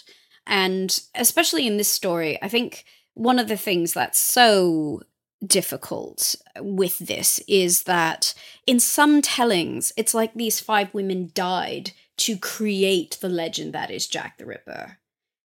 And 0.46 1.00
especially 1.16 1.66
in 1.66 1.78
this 1.78 1.90
story, 1.90 2.42
I 2.42 2.48
think 2.48 2.84
one 3.14 3.40
of 3.40 3.48
the 3.48 3.58
things 3.58 3.94
that's 3.94 4.20
so 4.20 5.02
difficult 5.46 6.36
with 6.60 7.00
this 7.00 7.40
is 7.48 7.84
that 7.84 8.34
in 8.68 8.80
some 8.80 9.22
tellings, 9.22 9.92
it's 9.98 10.14
like 10.14 10.34
these 10.34 10.60
five 10.60 10.94
women 10.94 11.32
died 11.34 11.92
to 12.18 12.38
create 12.38 13.18
the 13.22 13.30
legend 13.30 13.74
that 13.74 13.92
is 13.92 14.08
Jack 14.08 14.38
the 14.38 14.46
Ripper. 14.46 14.98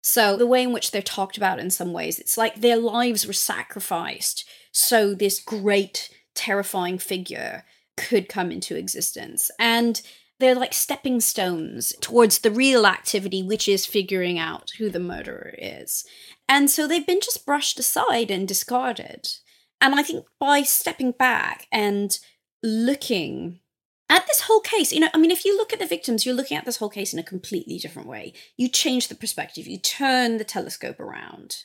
So, 0.02 0.36
the 0.36 0.46
way 0.46 0.62
in 0.62 0.72
which 0.72 0.90
they're 0.90 1.02
talked 1.02 1.36
about 1.36 1.58
in 1.58 1.70
some 1.70 1.92
ways, 1.92 2.18
it's 2.18 2.36
like 2.36 2.60
their 2.60 2.76
lives 2.76 3.26
were 3.26 3.32
sacrificed 3.32 4.44
so 4.70 5.14
this 5.14 5.40
great, 5.40 6.10
terrifying 6.34 6.98
figure 6.98 7.64
could 7.96 8.28
come 8.28 8.50
into 8.50 8.76
existence. 8.76 9.50
And 9.58 10.02
they're 10.40 10.54
like 10.54 10.74
stepping 10.74 11.20
stones 11.20 11.94
towards 12.00 12.40
the 12.40 12.50
real 12.50 12.86
activity, 12.86 13.42
which 13.42 13.68
is 13.68 13.86
figuring 13.86 14.38
out 14.38 14.72
who 14.78 14.90
the 14.90 15.00
murderer 15.00 15.54
is. 15.56 16.04
And 16.48 16.68
so 16.68 16.86
they've 16.86 17.06
been 17.06 17.20
just 17.20 17.46
brushed 17.46 17.78
aside 17.78 18.30
and 18.30 18.46
discarded. 18.46 19.28
And 19.80 19.94
I 19.94 20.02
think 20.02 20.26
by 20.40 20.62
stepping 20.62 21.12
back 21.12 21.66
and 21.70 22.18
looking 22.62 23.60
at 24.08 24.26
this 24.26 24.42
whole 24.42 24.60
case, 24.60 24.92
you 24.92 25.00
know, 25.00 25.08
I 25.14 25.18
mean, 25.18 25.30
if 25.30 25.44
you 25.44 25.56
look 25.56 25.72
at 25.72 25.78
the 25.78 25.86
victims, 25.86 26.24
you're 26.24 26.34
looking 26.34 26.56
at 26.56 26.64
this 26.64 26.76
whole 26.76 26.90
case 26.90 27.12
in 27.12 27.18
a 27.18 27.24
completely 27.24 27.78
different 27.78 28.08
way. 28.08 28.32
You 28.56 28.68
change 28.68 29.08
the 29.08 29.14
perspective, 29.14 29.66
you 29.66 29.78
turn 29.78 30.36
the 30.36 30.44
telescope 30.44 31.00
around. 31.00 31.64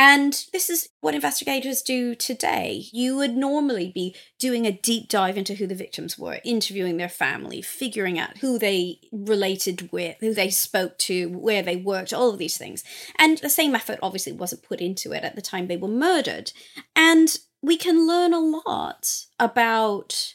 And 0.00 0.44
this 0.52 0.70
is 0.70 0.90
what 1.00 1.16
investigators 1.16 1.82
do 1.82 2.14
today. 2.14 2.84
You 2.92 3.16
would 3.16 3.36
normally 3.36 3.90
be 3.92 4.14
doing 4.38 4.64
a 4.64 4.70
deep 4.70 5.08
dive 5.08 5.36
into 5.36 5.54
who 5.54 5.66
the 5.66 5.74
victims 5.74 6.16
were, 6.16 6.38
interviewing 6.44 6.98
their 6.98 7.08
family, 7.08 7.60
figuring 7.60 8.16
out 8.16 8.38
who 8.38 8.60
they 8.60 9.00
related 9.10 9.90
with, 9.90 10.14
who 10.20 10.32
they 10.32 10.50
spoke 10.50 10.98
to, 10.98 11.26
where 11.26 11.64
they 11.64 11.74
worked, 11.74 12.12
all 12.12 12.30
of 12.30 12.38
these 12.38 12.56
things. 12.56 12.84
And 13.18 13.38
the 13.38 13.50
same 13.50 13.74
effort 13.74 13.98
obviously 14.00 14.30
wasn't 14.30 14.62
put 14.62 14.80
into 14.80 15.10
it 15.10 15.24
at 15.24 15.34
the 15.34 15.42
time 15.42 15.66
they 15.66 15.76
were 15.76 15.88
murdered. 15.88 16.52
And 16.94 17.36
we 17.60 17.76
can 17.76 18.06
learn 18.06 18.32
a 18.32 18.38
lot 18.38 19.24
about 19.40 20.34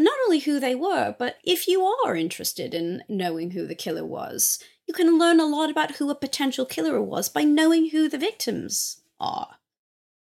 not 0.00 0.14
only 0.24 0.40
who 0.40 0.60
they 0.60 0.74
were, 0.74 1.14
but 1.18 1.36
if 1.44 1.66
you 1.68 1.84
are 1.84 2.16
interested 2.16 2.74
in 2.74 3.02
knowing 3.08 3.52
who 3.52 3.66
the 3.66 3.74
killer 3.74 4.04
was, 4.04 4.58
you 4.86 4.94
can 4.94 5.18
learn 5.18 5.40
a 5.40 5.46
lot 5.46 5.70
about 5.70 5.96
who 5.96 6.10
a 6.10 6.14
potential 6.14 6.64
killer 6.64 7.00
was 7.02 7.28
by 7.28 7.44
knowing 7.44 7.90
who 7.90 8.08
the 8.08 8.18
victims 8.18 9.02
are. 9.20 9.56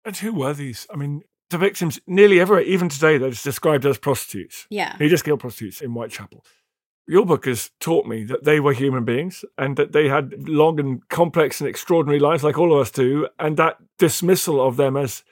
And 0.05 0.17
who 0.17 0.33
were 0.33 0.55
these? 0.55 0.87
I 0.93 0.97
mean, 0.97 1.23
the 1.51 1.59
victims, 1.59 2.01
nearly 2.07 2.41
everywhere, 2.41 2.65
even 2.65 2.89
today, 2.89 3.19
they're 3.19 3.31
described 3.31 3.87
as 3.87 3.99
prostitutes. 3.99 4.67
Yeah. 4.71 4.97
He 4.99 5.09
just 5.09 5.25
killed 5.25 5.41
prostitutes 5.41 5.81
in 5.81 5.91
Whitechapel. 5.91 6.45
Your 7.07 7.27
book 7.27 7.47
has 7.47 7.71
taught 7.81 8.07
me 8.07 8.25
that 8.25 8.45
they 8.45 8.61
were 8.61 8.73
human 8.73 9.05
beings 9.05 9.45
and 9.59 9.77
that 9.77 9.93
they 9.93 10.09
had 10.09 10.49
long 10.49 10.79
and 10.79 11.07
complex 11.09 11.61
and 11.61 11.69
extraordinary 11.69 12.21
lives, 12.21 12.45
like 12.45 12.59
all 12.59 12.73
of 12.73 12.81
us 12.81 12.91
do, 12.91 13.29
and 13.39 13.57
that 13.57 13.77
dismissal 13.99 14.65
of 14.65 14.77
them 14.77 14.97
as 14.97 15.25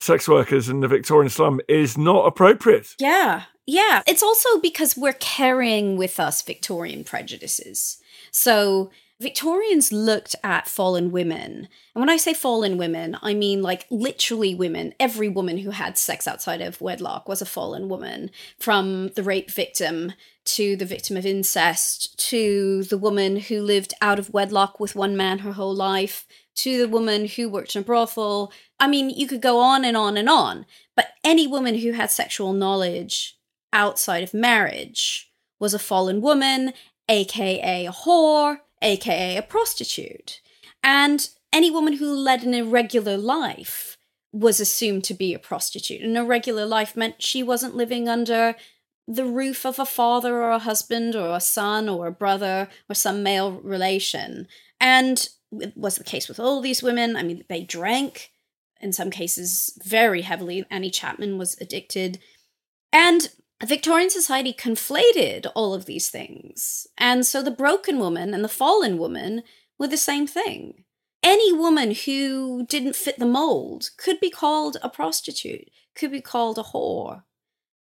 sex 0.00 0.28
workers 0.28 0.68
in 0.68 0.80
the 0.80 0.88
Victorian 0.88 1.28
slum 1.28 1.60
is 1.68 1.98
not 1.98 2.26
appropriate. 2.26 2.94
Yeah. 2.98 3.42
Yeah. 3.70 4.02
It's 4.04 4.22
also 4.22 4.58
because 4.58 4.96
we're 4.96 5.12
carrying 5.12 5.96
with 5.96 6.18
us 6.18 6.42
Victorian 6.42 7.04
prejudices. 7.04 7.98
So 8.32 8.90
Victorians 9.20 9.92
looked 9.92 10.34
at 10.42 10.66
fallen 10.66 11.12
women. 11.12 11.68
And 11.94 12.00
when 12.00 12.08
I 12.08 12.16
say 12.16 12.34
fallen 12.34 12.78
women, 12.78 13.16
I 13.22 13.32
mean 13.32 13.62
like 13.62 13.86
literally 13.88 14.56
women. 14.56 14.92
Every 14.98 15.28
woman 15.28 15.58
who 15.58 15.70
had 15.70 15.96
sex 15.96 16.26
outside 16.26 16.60
of 16.60 16.80
wedlock 16.80 17.28
was 17.28 17.40
a 17.40 17.46
fallen 17.46 17.88
woman, 17.88 18.32
from 18.58 19.10
the 19.10 19.22
rape 19.22 19.52
victim 19.52 20.14
to 20.46 20.74
the 20.74 20.84
victim 20.84 21.16
of 21.16 21.24
incest 21.24 22.18
to 22.30 22.82
the 22.82 22.98
woman 22.98 23.36
who 23.36 23.62
lived 23.62 23.94
out 24.00 24.18
of 24.18 24.32
wedlock 24.32 24.80
with 24.80 24.96
one 24.96 25.16
man 25.16 25.40
her 25.40 25.52
whole 25.52 25.76
life 25.76 26.26
to 26.56 26.76
the 26.76 26.88
woman 26.88 27.28
who 27.28 27.48
worked 27.48 27.76
in 27.76 27.82
a 27.82 27.84
brothel. 27.84 28.52
I 28.80 28.88
mean, 28.88 29.10
you 29.10 29.28
could 29.28 29.40
go 29.40 29.60
on 29.60 29.84
and 29.84 29.96
on 29.96 30.16
and 30.16 30.28
on. 30.28 30.66
But 30.96 31.10
any 31.22 31.46
woman 31.46 31.78
who 31.78 31.92
had 31.92 32.10
sexual 32.10 32.52
knowledge 32.52 33.36
outside 33.72 34.22
of 34.22 34.34
marriage 34.34 35.30
was 35.58 35.74
a 35.74 35.78
fallen 35.78 36.20
woman 36.20 36.72
aka 37.10 37.86
a 37.86 37.90
whore, 37.90 38.58
aka 38.80 39.36
a 39.36 39.42
prostitute. 39.42 40.40
And 40.82 41.28
any 41.52 41.70
woman 41.70 41.94
who 41.94 42.14
led 42.14 42.44
an 42.44 42.54
irregular 42.54 43.18
life 43.18 43.98
was 44.32 44.60
assumed 44.60 45.04
to 45.04 45.14
be 45.14 45.34
a 45.34 45.38
prostitute. 45.38 46.00
An 46.00 46.16
irregular 46.16 46.64
life 46.64 46.96
meant 46.96 47.22
she 47.22 47.42
wasn't 47.42 47.74
living 47.74 48.08
under 48.08 48.54
the 49.08 49.24
roof 49.24 49.66
of 49.66 49.80
a 49.80 49.84
father 49.84 50.36
or 50.36 50.50
a 50.50 50.60
husband 50.60 51.16
or 51.16 51.34
a 51.34 51.40
son 51.40 51.88
or 51.88 52.06
a 52.06 52.12
brother 52.12 52.68
or 52.88 52.94
some 52.94 53.24
male 53.24 53.52
relation. 53.52 54.46
And 54.78 55.28
it 55.50 55.76
was 55.76 55.96
the 55.96 56.04
case 56.04 56.28
with 56.28 56.38
all 56.38 56.60
these 56.60 56.82
women. 56.82 57.16
I 57.16 57.24
mean, 57.24 57.44
they 57.48 57.64
drank, 57.64 58.30
in 58.80 58.92
some 58.92 59.10
cases, 59.10 59.76
very 59.84 60.22
heavily. 60.22 60.64
Annie 60.70 60.90
Chapman 60.90 61.38
was 61.38 61.60
addicted. 61.60 62.20
And 62.92 63.30
Victorian 63.66 64.10
society 64.10 64.52
conflated 64.52 65.46
all 65.54 65.74
of 65.74 65.84
these 65.84 66.08
things. 66.08 66.86
And 66.96 67.26
so 67.26 67.42
the 67.42 67.50
broken 67.50 67.98
woman 67.98 68.32
and 68.32 68.42
the 68.42 68.48
fallen 68.48 68.96
woman 68.96 69.42
were 69.78 69.88
the 69.88 69.96
same 69.96 70.26
thing. 70.26 70.84
Any 71.22 71.52
woman 71.52 71.90
who 71.90 72.64
didn't 72.66 72.96
fit 72.96 73.18
the 73.18 73.26
mold 73.26 73.90
could 73.98 74.18
be 74.20 74.30
called 74.30 74.78
a 74.82 74.88
prostitute, 74.88 75.68
could 75.94 76.10
be 76.10 76.22
called 76.22 76.58
a 76.58 76.62
whore. 76.62 77.24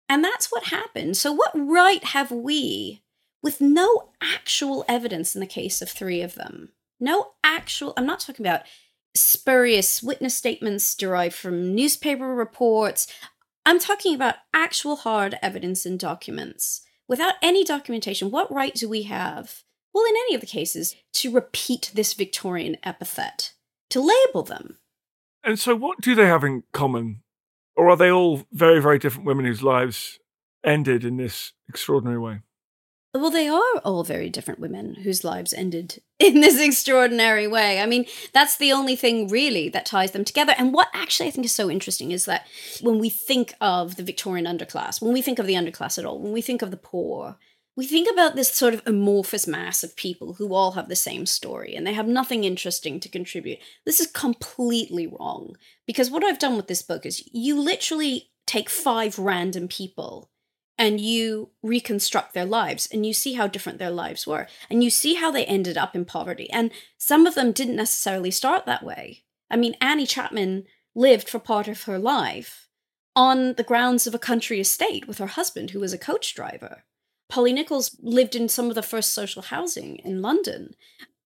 And 0.09 0.23
that's 0.23 0.53
what 0.53 0.65
happened. 0.65 1.17
So, 1.17 1.33
what 1.33 1.53
right 1.55 2.05
have 2.05 2.31
we, 2.31 3.03
with 3.43 3.63
no 3.63 4.11
actual 4.21 4.85
evidence 4.87 5.35
in 5.35 5.41
the 5.41 5.47
case 5.47 5.81
of 5.81 5.89
three 5.89 6.21
of 6.21 6.35
them? 6.35 6.73
No 7.01 7.33
actual, 7.43 7.95
I'm 7.97 8.07
not 8.07 8.21
talking 8.21 8.45
about 8.45 8.63
spurious 9.15 10.03
witness 10.03 10.35
statements 10.35 10.95
derived 10.95 11.35
from 11.35 11.75
newspaper 11.75 12.35
reports. 12.35 13.07
I'm 13.67 13.79
talking 13.79 14.15
about 14.15 14.37
actual 14.53 14.97
hard 14.97 15.39
evidence 15.41 15.87
and 15.87 15.99
documents. 15.99 16.83
Without 17.09 17.35
any 17.43 17.65
documentation, 17.65 18.31
what 18.31 18.53
right 18.53 18.75
do 18.75 18.89
we 18.89 19.03
have, 19.05 19.63
well, 19.93 20.05
in 20.05 20.17
any 20.17 20.35
of 20.35 20.41
the 20.41 20.47
cases, 20.47 20.95
to 21.15 21.33
repeat 21.33 21.91
this 21.95 22.13
Victorian 22.13 22.77
epithet, 22.83 23.53
to 23.91 24.01
label 24.01 24.43
them? 24.43 24.79
And 25.43 25.59
so, 25.59 25.75
what 25.75 26.01
do 26.01 26.15
they 26.15 26.27
have 26.27 26.45
in 26.45 26.65
common? 26.73 27.23
Or 27.77 27.91
are 27.91 27.97
they 27.97 28.11
all 28.11 28.45
very, 28.53 28.81
very 28.81 28.99
different 28.99 29.27
women 29.27 29.45
whose 29.45 29.63
lives 29.63 30.19
ended 30.65 31.05
in 31.05 31.17
this 31.17 31.53
extraordinary 31.69 32.19
way? 32.19 32.41
Well, 33.17 33.31
they 33.31 33.49
are 33.49 33.79
all 33.85 34.03
very 34.03 34.29
different 34.29 34.59
women 34.59 34.97
whose 34.97 35.23
lives 35.23 35.53
ended 35.53 36.03
in 36.19 36.41
this 36.41 36.61
extraordinary 36.61 37.47
way. 37.47 37.81
I 37.81 37.87
mean, 37.87 38.07
that's 38.33 38.57
the 38.57 38.73
only 38.73 38.97
thing 38.97 39.29
really 39.29 39.69
that 39.69 39.87
ties 39.87 40.11
them 40.11 40.25
together. 40.25 40.53
And 40.59 40.75
what 40.75 40.89
actually 40.93 41.29
I 41.29 41.31
think 41.31 41.45
is 41.45 41.55
so 41.55 41.71
interesting 41.71 42.11
is 42.11 42.25
that 42.25 42.45
when 42.81 42.99
we 42.99 43.09
think 43.09 43.55
of 43.61 43.95
the 43.95 44.03
Victorian 44.03 44.47
underclass, 44.47 45.01
when 45.01 45.13
we 45.13 45.23
think 45.23 45.39
of 45.39 45.47
the 45.47 45.55
underclass 45.55 45.97
at 45.97 46.05
all, 46.05 46.19
when 46.19 46.33
we 46.33 46.43
think 46.43 46.61
of 46.61 46.73
the 46.73 46.77
poor, 46.77 47.37
we 47.77 47.87
think 47.87 48.09
about 48.13 48.35
this 48.35 48.53
sort 48.53 48.75
of 48.75 48.83
amorphous 48.85 49.47
mass 49.47 49.85
of 49.85 49.97
people 49.97 50.35
who 50.35 50.53
all 50.53 50.73
have 50.73 50.89
the 50.89 50.97
same 50.97 51.25
story 51.25 51.75
and 51.77 51.87
they 51.87 51.93
have 51.93 52.09
nothing 52.09 52.43
interesting 52.43 52.99
to 52.99 53.09
contribute. 53.09 53.59
This 53.87 54.01
is 54.01 54.09
completely 54.09 55.07
wrong 55.07 55.57
because 55.87 56.11
what 56.11 56.25
I've 56.25 56.39
done 56.41 56.57
with 56.57 56.67
this 56.67 56.83
book 56.83 57.07
is 57.07 57.29
you 57.33 57.61
literally 57.61 58.31
take 58.47 58.69
five 58.69 59.19
random 59.19 59.69
people 59.69 60.31
and 60.79 61.01
you 61.01 61.51
reconstruct 61.63 62.35
their 62.35 62.45
lives 62.45 62.89
and 62.91 63.07
you 63.07 63.13
see 63.13 63.35
how 63.35 63.47
different 63.47 63.79
their 63.79 63.91
lives 63.91 64.27
were 64.27 64.49
and 64.69 64.83
you 64.83 64.91
see 64.91 65.15
how 65.15 65.31
they 65.31 65.45
ended 65.45 65.79
up 65.79 65.95
in 65.95 66.05
poverty. 66.05 66.51
And 66.51 66.71
some 66.99 67.27
of 67.27 67.35
them 67.35 67.53
didn't 67.53 67.77
necessarily 67.77 68.31
start 68.31 68.67
that 68.67 68.85
way. 68.85 69.25
I 69.51 69.57
mean 69.57 69.77
annie 69.81 70.07
chapman 70.07 70.65
lived 70.95 71.29
for 71.29 71.39
part 71.39 71.69
of 71.69 71.85
her 71.85 71.99
life 71.99 72.69
on 73.17 73.55
the 73.55 73.63
grounds 73.63 74.07
of 74.07 74.15
a 74.15 74.19
country 74.19 74.59
estate 74.59 75.07
with 75.07 75.19
her 75.19 75.29
husband 75.29 75.71
who 75.71 75.81
was 75.81 75.93
a 75.93 75.99
coach 75.99 76.35
driver. 76.35 76.85
Polly 77.29 77.53
nichols 77.53 77.97
lived 78.01 78.35
in 78.35 78.49
some 78.49 78.69
of 78.69 78.75
the 78.75 78.83
first 78.83 79.13
social 79.13 79.43
housing 79.43 79.97
in 79.97 80.21
london. 80.23 80.75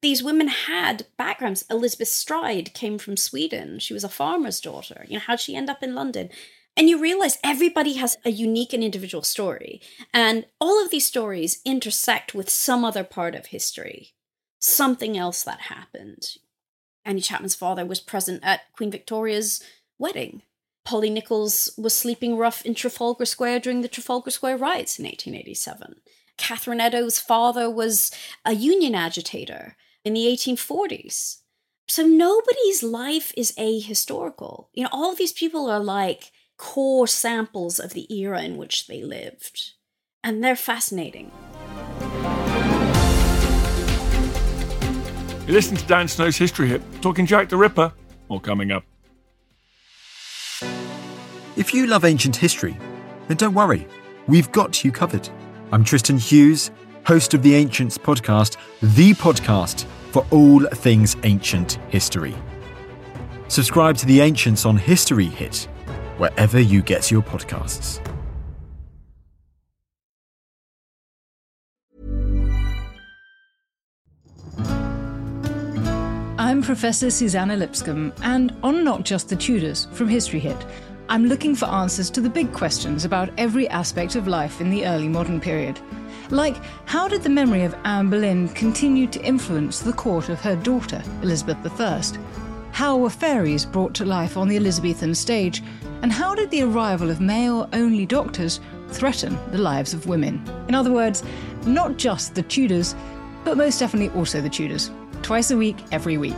These 0.01 0.23
women 0.23 0.47
had 0.47 1.07
backgrounds. 1.17 1.65
Elizabeth 1.69 2.07
stride 2.07 2.73
came 2.73 2.99
from 2.99 3.17
sweden. 3.17 3.81
She 3.81 3.95
was 3.95 4.05
a 4.05 4.09
farmer's 4.09 4.61
daughter. 4.61 5.05
You 5.09 5.15
know 5.15 5.25
how'd 5.27 5.41
she 5.41 5.57
end 5.57 5.71
up 5.71 5.83
in 5.83 5.95
london 5.95 6.29
and 6.79 6.89
you 6.89 7.01
realize 7.01 7.39
everybody 7.43 7.95
has 7.95 8.17
a 8.25 8.31
unique 8.31 8.73
and 8.73 8.85
individual 8.85 9.25
story. 9.25 9.81
And 10.15 10.47
all 10.61 10.83
of 10.83 10.91
these 10.91 11.05
stories 11.05 11.61
intersect 11.65 12.35
with 12.35 12.49
some 12.49 12.85
other 12.85 13.03
part 13.03 13.35
of 13.35 13.47
history, 13.47 14.15
something 14.61 15.19
else 15.19 15.43
that 15.43 15.63
happened. 15.63 16.37
Annie 17.05 17.21
Chapman's 17.21 17.57
father 17.57 17.85
was 17.85 17.99
present 17.99 18.45
at 18.45 18.73
Queen 18.73 18.93
Victoria's 18.93 19.61
wedding. 19.99 20.43
Polly 20.85 21.11
Nichols 21.11 21.69
was 21.77 21.95
sleeping 21.95 22.37
rough 22.37 22.65
in 22.65 22.77
Trafalgar 22.77 23.25
Square 23.25 23.61
during 23.61 23.83
the 23.83 23.89
Trafalgar 23.89 24.31
Square 24.31 24.59
riots 24.59 25.01
in 25.01 25.05
1887. 25.05 25.97
Catherine 26.37 26.81
Eddowes' 26.81 27.19
father 27.19 27.69
was 27.69 28.13
a 28.45 28.55
union 28.55 28.95
agitator 28.95 29.77
in 30.05 30.15
the 30.15 30.27
1840s. 30.27 31.39
So 31.89 32.07
nobody's 32.07 32.85
life 32.85 33.33
is 33.37 33.53
ahistorical. 33.59 34.69
You 34.73 34.85
know, 34.85 34.91
all 34.93 35.11
of 35.11 35.19
these 35.19 35.33
people 35.33 35.69
are 35.69 35.81
like 35.81 36.31
core 36.59 37.07
samples 37.07 37.79
of 37.79 37.95
the 37.95 38.13
era 38.15 38.43
in 38.43 38.59
which 38.59 38.87
they 38.87 39.03
lived. 39.03 39.73
And 40.23 40.45
they're 40.45 40.57
fascinating. 40.57 41.31
You 45.47 45.55
listen 45.55 45.77
to 45.77 45.87
Dan 45.87 46.09
Snow's 46.09 46.37
History 46.37 46.69
Hit, 46.69 46.83
talking 47.01 47.25
Jack 47.25 47.49
the 47.49 47.57
Ripper, 47.57 47.91
more 48.29 48.41
coming 48.41 48.71
up. 48.71 48.85
If 51.57 51.73
you 51.73 51.87
love 51.87 52.05
ancient 52.05 52.37
history, 52.37 52.77
then 53.29 53.39
don't 53.39 53.55
worry, 53.55 53.89
we've 54.27 54.53
got 54.53 54.85
you 54.85 54.93
covered. 54.93 55.29
I'm 55.73 55.85
Tristan 55.85 56.19
Hughes, 56.19 56.71
host 57.07 57.33
of 57.33 57.43
the 57.43 57.55
Ancients 57.55 57.97
podcast, 57.97 58.57
the 58.83 59.15
podcast 59.15 59.87
for 60.11 60.27
all 60.31 60.67
things 60.67 61.17
ancient 61.23 61.79
history. 61.89 62.35
Subscribe 63.49 63.97
to 63.97 64.07
the 64.07 64.21
Ancients 64.21 64.67
on 64.67 64.77
History 64.77 65.25
Hit 65.25 65.67
wherever 66.19 66.61
you 66.61 66.83
get 66.83 67.11
your 67.11 67.23
podcasts. 67.23 68.01
I'm 76.39 76.63
Professor 76.63 77.11
Suzannah 77.11 77.57
Lipscomb, 77.57 78.13
and 78.23 78.57
on 78.63 78.83
Not 78.83 79.05
Just 79.05 79.29
the 79.29 79.37
Tudors 79.37 79.87
from 79.93 80.09
History 80.09 80.41
Hit, 80.41 80.57
I'm 81.11 81.27
looking 81.27 81.55
for 81.55 81.67
answers 81.67 82.11
to 82.11 82.21
the 82.21 82.31
big 82.31 82.53
questions 82.53 83.05
about 83.05 83.31
every 83.39 83.69
aspect 83.69 84.15
of 84.15 84.29
life 84.29 84.61
in 84.61 84.71
the 84.71 84.87
early 84.87 85.09
modern 85.09 85.41
period. 85.41 85.81
Like, 86.31 86.57
how 86.87 87.09
did 87.09 87.23
the 87.23 87.29
memory 87.29 87.65
of 87.65 87.75
Anne 87.85 88.11
Boleyn 88.11 88.49
continue 88.51 89.07
to 89.09 89.23
influence 89.23 89.81
the 89.81 89.93
court 89.93 90.29
of 90.29 90.41
her 90.41 90.57
daughter, 90.57 91.03
Elizabeth 91.23 91.81
I? 91.81 92.03
How 92.73 92.97
were 92.97 93.11
fairies 93.11 93.65
brought 93.65 93.95
to 93.95 94.05
life 94.05 94.37
on 94.37 94.49
the 94.49 94.57
Elizabethan 94.57 95.15
stage? 95.15 95.63
And 96.03 96.13
how 96.13 96.35
did 96.35 96.51
the 96.51 96.63
arrival 96.63 97.11
of 97.11 97.21
male 97.21 97.69
only 97.73 98.07
doctors 98.07 98.61
threaten 98.89 99.39
the 99.51 99.59
lives 99.59 99.95
of 99.95 100.07
women? 100.07 100.43
In 100.69 100.75
other 100.75 100.93
words, 100.93 101.23
not 101.67 101.97
just 101.97 102.35
the 102.35 102.43
Tudors, 102.43 102.95
but 103.45 103.57
most 103.57 103.79
definitely 103.79 104.17
also 104.19 104.41
the 104.41 104.49
Tudors. 104.49 104.91
Twice 105.23 105.51
a 105.51 105.57
week, 105.57 105.77
every 105.91 106.19
week. 106.19 106.37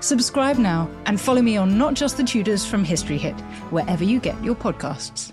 Subscribe 0.00 0.58
now 0.58 0.88
and 1.06 1.20
follow 1.20 1.42
me 1.42 1.56
on 1.56 1.78
Not 1.78 1.94
Just 1.94 2.16
the 2.16 2.24
Tudors 2.24 2.66
from 2.66 2.84
History 2.84 3.18
Hit, 3.18 3.38
wherever 3.70 4.04
you 4.04 4.20
get 4.20 4.42
your 4.44 4.54
podcasts. 4.54 5.32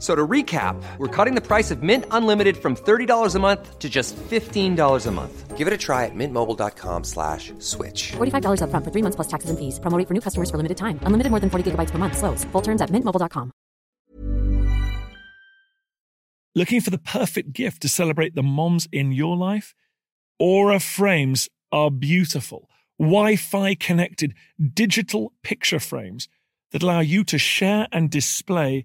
F- 0.00 0.02
So 0.02 0.14
to 0.16 0.26
recap, 0.26 0.82
we're 0.96 1.08
cutting 1.24 1.34
the 1.34 1.46
price 1.46 1.70
of 1.70 1.82
Mint 1.82 2.06
Unlimited 2.10 2.56
from 2.56 2.74
$30 2.74 3.34
a 3.34 3.38
month 3.38 3.78
to 3.78 3.88
just 3.90 4.16
$15 4.16 5.06
a 5.06 5.10
month. 5.10 5.58
Give 5.58 5.66
it 5.68 5.74
a 5.74 5.78
try 5.78 6.06
at 6.06 6.14
mintmobile.com 6.14 7.04
slash 7.04 7.52
switch. 7.58 8.12
$45 8.16 8.62
upfront 8.62 8.84
for 8.84 8.90
three 8.90 9.02
months 9.02 9.16
plus 9.16 9.28
taxes 9.28 9.50
and 9.50 9.58
fees. 9.58 9.78
Promo 9.78 9.98
rate 9.98 10.08
for 10.08 10.14
new 10.14 10.22
customers 10.22 10.50
for 10.50 10.56
limited 10.56 10.78
time. 10.78 10.98
Unlimited 11.02 11.30
more 11.30 11.40
than 11.40 11.50
40 11.50 11.70
gigabytes 11.72 11.90
per 11.90 11.98
month. 11.98 12.16
Slows. 12.16 12.44
Full 12.52 12.62
terms 12.62 12.80
at 12.80 12.88
mintmobile.com. 12.88 13.52
Looking 16.56 16.80
for 16.80 16.90
the 16.90 16.98
perfect 16.98 17.52
gift 17.52 17.82
to 17.82 17.88
celebrate 17.88 18.34
the 18.34 18.42
moms 18.42 18.88
in 18.90 19.12
your 19.12 19.36
life? 19.36 19.74
Aura 20.38 20.80
frames 20.80 21.48
are 21.70 21.90
beautiful, 21.90 22.68
Wi 22.98 23.36
Fi 23.36 23.74
connected 23.74 24.34
digital 24.74 25.32
picture 25.42 25.78
frames 25.78 26.28
that 26.72 26.82
allow 26.82 27.00
you 27.00 27.22
to 27.24 27.38
share 27.38 27.86
and 27.92 28.10
display 28.10 28.84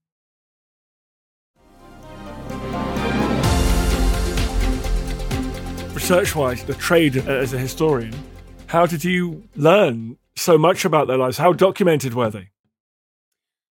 Research 6.11 6.35
wise, 6.35 6.63
the 6.65 6.73
trade 6.73 7.17
uh, 7.19 7.31
as 7.31 7.53
a 7.53 7.57
historian, 7.57 8.13
how 8.67 8.85
did 8.85 9.01
you 9.01 9.47
learn 9.55 10.17
so 10.35 10.57
much 10.57 10.83
about 10.83 11.07
their 11.07 11.17
lives? 11.17 11.37
How 11.37 11.53
documented 11.53 12.13
were 12.13 12.29
they? 12.29 12.49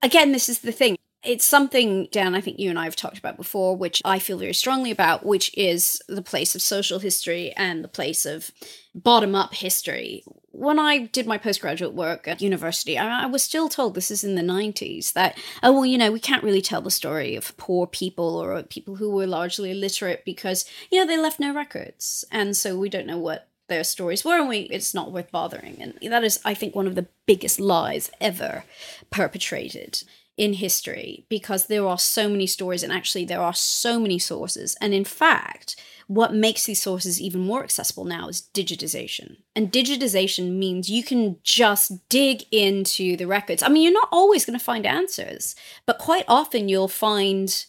Again, 0.02 0.30
this 0.30 0.48
is 0.48 0.60
the 0.60 0.70
thing. 0.70 0.96
It's 1.24 1.44
something, 1.44 2.06
Dan, 2.12 2.36
I 2.36 2.40
think 2.40 2.60
you 2.60 2.70
and 2.70 2.78
I 2.78 2.84
have 2.84 2.94
talked 2.94 3.18
about 3.18 3.38
before, 3.38 3.76
which 3.76 4.00
I 4.04 4.20
feel 4.20 4.38
very 4.38 4.54
strongly 4.54 4.92
about, 4.92 5.26
which 5.26 5.50
is 5.58 6.00
the 6.08 6.22
place 6.22 6.54
of 6.54 6.62
social 6.62 7.00
history 7.00 7.52
and 7.56 7.82
the 7.82 7.88
place 7.88 8.24
of 8.24 8.52
bottom 8.94 9.34
up 9.34 9.52
history. 9.54 10.22
When 10.58 10.78
I 10.78 11.06
did 11.06 11.26
my 11.26 11.38
postgraduate 11.38 11.94
work 11.94 12.26
at 12.26 12.42
university, 12.42 12.98
I, 12.98 13.22
I 13.22 13.26
was 13.26 13.42
still 13.42 13.68
told 13.68 13.94
this 13.94 14.10
is 14.10 14.24
in 14.24 14.34
the 14.34 14.42
90s 14.42 15.12
that, 15.12 15.38
oh, 15.62 15.72
well, 15.72 15.86
you 15.86 15.96
know, 15.96 16.10
we 16.10 16.20
can't 16.20 16.42
really 16.42 16.62
tell 16.62 16.80
the 16.80 16.90
story 16.90 17.36
of 17.36 17.56
poor 17.56 17.86
people 17.86 18.36
or 18.36 18.62
people 18.64 18.96
who 18.96 19.10
were 19.10 19.26
largely 19.26 19.70
illiterate 19.70 20.24
because, 20.24 20.64
you 20.90 20.98
know, 20.98 21.06
they 21.06 21.16
left 21.16 21.38
no 21.38 21.54
records. 21.54 22.24
And 22.32 22.56
so 22.56 22.76
we 22.76 22.88
don't 22.88 23.06
know 23.06 23.18
what 23.18 23.48
their 23.68 23.84
stories 23.84 24.24
were 24.24 24.38
and 24.38 24.48
we 24.48 24.60
it's 24.60 24.94
not 24.94 25.12
worth 25.12 25.30
bothering 25.30 25.76
and 25.78 26.10
that 26.10 26.24
is 26.24 26.40
i 26.44 26.54
think 26.54 26.74
one 26.74 26.86
of 26.86 26.94
the 26.94 27.06
biggest 27.26 27.60
lies 27.60 28.10
ever 28.18 28.64
perpetrated 29.10 30.02
in 30.38 30.54
history 30.54 31.26
because 31.28 31.66
there 31.66 31.86
are 31.86 31.98
so 31.98 32.28
many 32.28 32.46
stories 32.46 32.84
and 32.84 32.92
actually 32.92 33.24
there 33.24 33.40
are 33.40 33.52
so 33.52 33.98
many 33.98 34.18
sources 34.18 34.76
and 34.80 34.94
in 34.94 35.04
fact 35.04 35.74
what 36.06 36.32
makes 36.32 36.64
these 36.64 36.80
sources 36.80 37.20
even 37.20 37.40
more 37.40 37.62
accessible 37.62 38.04
now 38.04 38.28
is 38.28 38.48
digitization 38.54 39.38
and 39.56 39.72
digitization 39.72 40.56
means 40.56 40.88
you 40.88 41.02
can 41.02 41.36
just 41.42 42.08
dig 42.08 42.44
into 42.52 43.16
the 43.16 43.26
records 43.26 43.64
i 43.64 43.68
mean 43.68 43.82
you're 43.82 43.92
not 43.92 44.08
always 44.12 44.46
going 44.46 44.58
to 44.58 44.64
find 44.64 44.86
answers 44.86 45.56
but 45.84 45.98
quite 45.98 46.24
often 46.28 46.68
you'll 46.68 46.88
find 46.88 47.66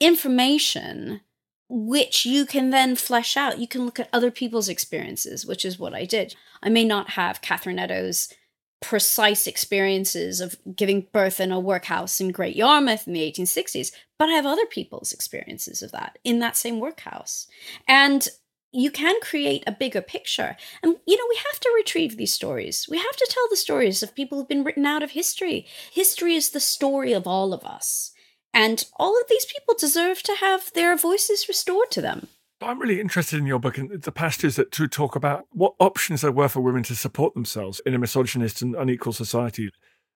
information 0.00 1.20
which 1.68 2.24
you 2.24 2.46
can 2.46 2.70
then 2.70 2.96
flesh 2.96 3.36
out. 3.36 3.58
You 3.58 3.68
can 3.68 3.84
look 3.84 4.00
at 4.00 4.08
other 4.10 4.30
people's 4.30 4.70
experiences, 4.70 5.44
which 5.44 5.64
is 5.64 5.78
what 5.78 5.94
I 5.94 6.06
did. 6.06 6.34
I 6.62 6.70
may 6.70 6.84
not 6.84 7.10
have 7.10 7.42
Catherine 7.42 7.78
Eddowes' 7.78 8.32
precise 8.80 9.46
experiences 9.46 10.40
of 10.40 10.56
giving 10.74 11.06
birth 11.12 11.40
in 11.40 11.52
a 11.52 11.60
workhouse 11.60 12.20
in 12.20 12.30
Great 12.30 12.56
Yarmouth 12.56 13.06
in 13.06 13.12
the 13.12 13.32
1860s, 13.32 13.92
but 14.18 14.28
I 14.28 14.32
have 14.32 14.46
other 14.46 14.66
people's 14.66 15.12
experiences 15.12 15.82
of 15.82 15.92
that 15.92 16.18
in 16.24 16.38
that 16.38 16.56
same 16.56 16.80
workhouse. 16.80 17.46
And 17.86 18.28
you 18.72 18.90
can 18.90 19.18
create 19.20 19.64
a 19.66 19.72
bigger 19.72 20.02
picture. 20.02 20.56
And, 20.82 20.96
you 21.06 21.16
know, 21.16 21.26
we 21.28 21.36
have 21.36 21.58
to 21.60 21.72
retrieve 21.74 22.16
these 22.16 22.34
stories. 22.34 22.86
We 22.88 22.98
have 22.98 23.16
to 23.16 23.28
tell 23.30 23.46
the 23.48 23.56
stories 23.56 24.02
of 24.02 24.14
people 24.14 24.38
who've 24.38 24.48
been 24.48 24.64
written 24.64 24.86
out 24.86 25.02
of 25.02 25.12
history. 25.12 25.66
History 25.90 26.34
is 26.34 26.50
the 26.50 26.60
story 26.60 27.12
of 27.12 27.26
all 27.26 27.52
of 27.52 27.64
us. 27.64 28.12
And 28.52 28.84
all 28.96 29.18
of 29.18 29.28
these 29.28 29.46
people 29.46 29.74
deserve 29.78 30.22
to 30.24 30.36
have 30.36 30.72
their 30.74 30.96
voices 30.96 31.48
restored 31.48 31.90
to 31.92 32.02
them. 32.02 32.28
I'm 32.60 32.80
really 32.80 33.00
interested 33.00 33.38
in 33.38 33.46
your 33.46 33.60
book 33.60 33.78
and 33.78 34.02
the 34.02 34.12
passages 34.12 34.56
that 34.56 34.72
to 34.72 34.88
talk 34.88 35.14
about 35.14 35.46
what 35.52 35.74
options 35.78 36.22
there 36.22 36.32
were 36.32 36.48
for 36.48 36.60
women 36.60 36.82
to 36.84 36.96
support 36.96 37.34
themselves 37.34 37.80
in 37.86 37.94
a 37.94 37.98
misogynist 37.98 38.62
and 38.62 38.74
unequal 38.74 39.12
society. 39.12 39.70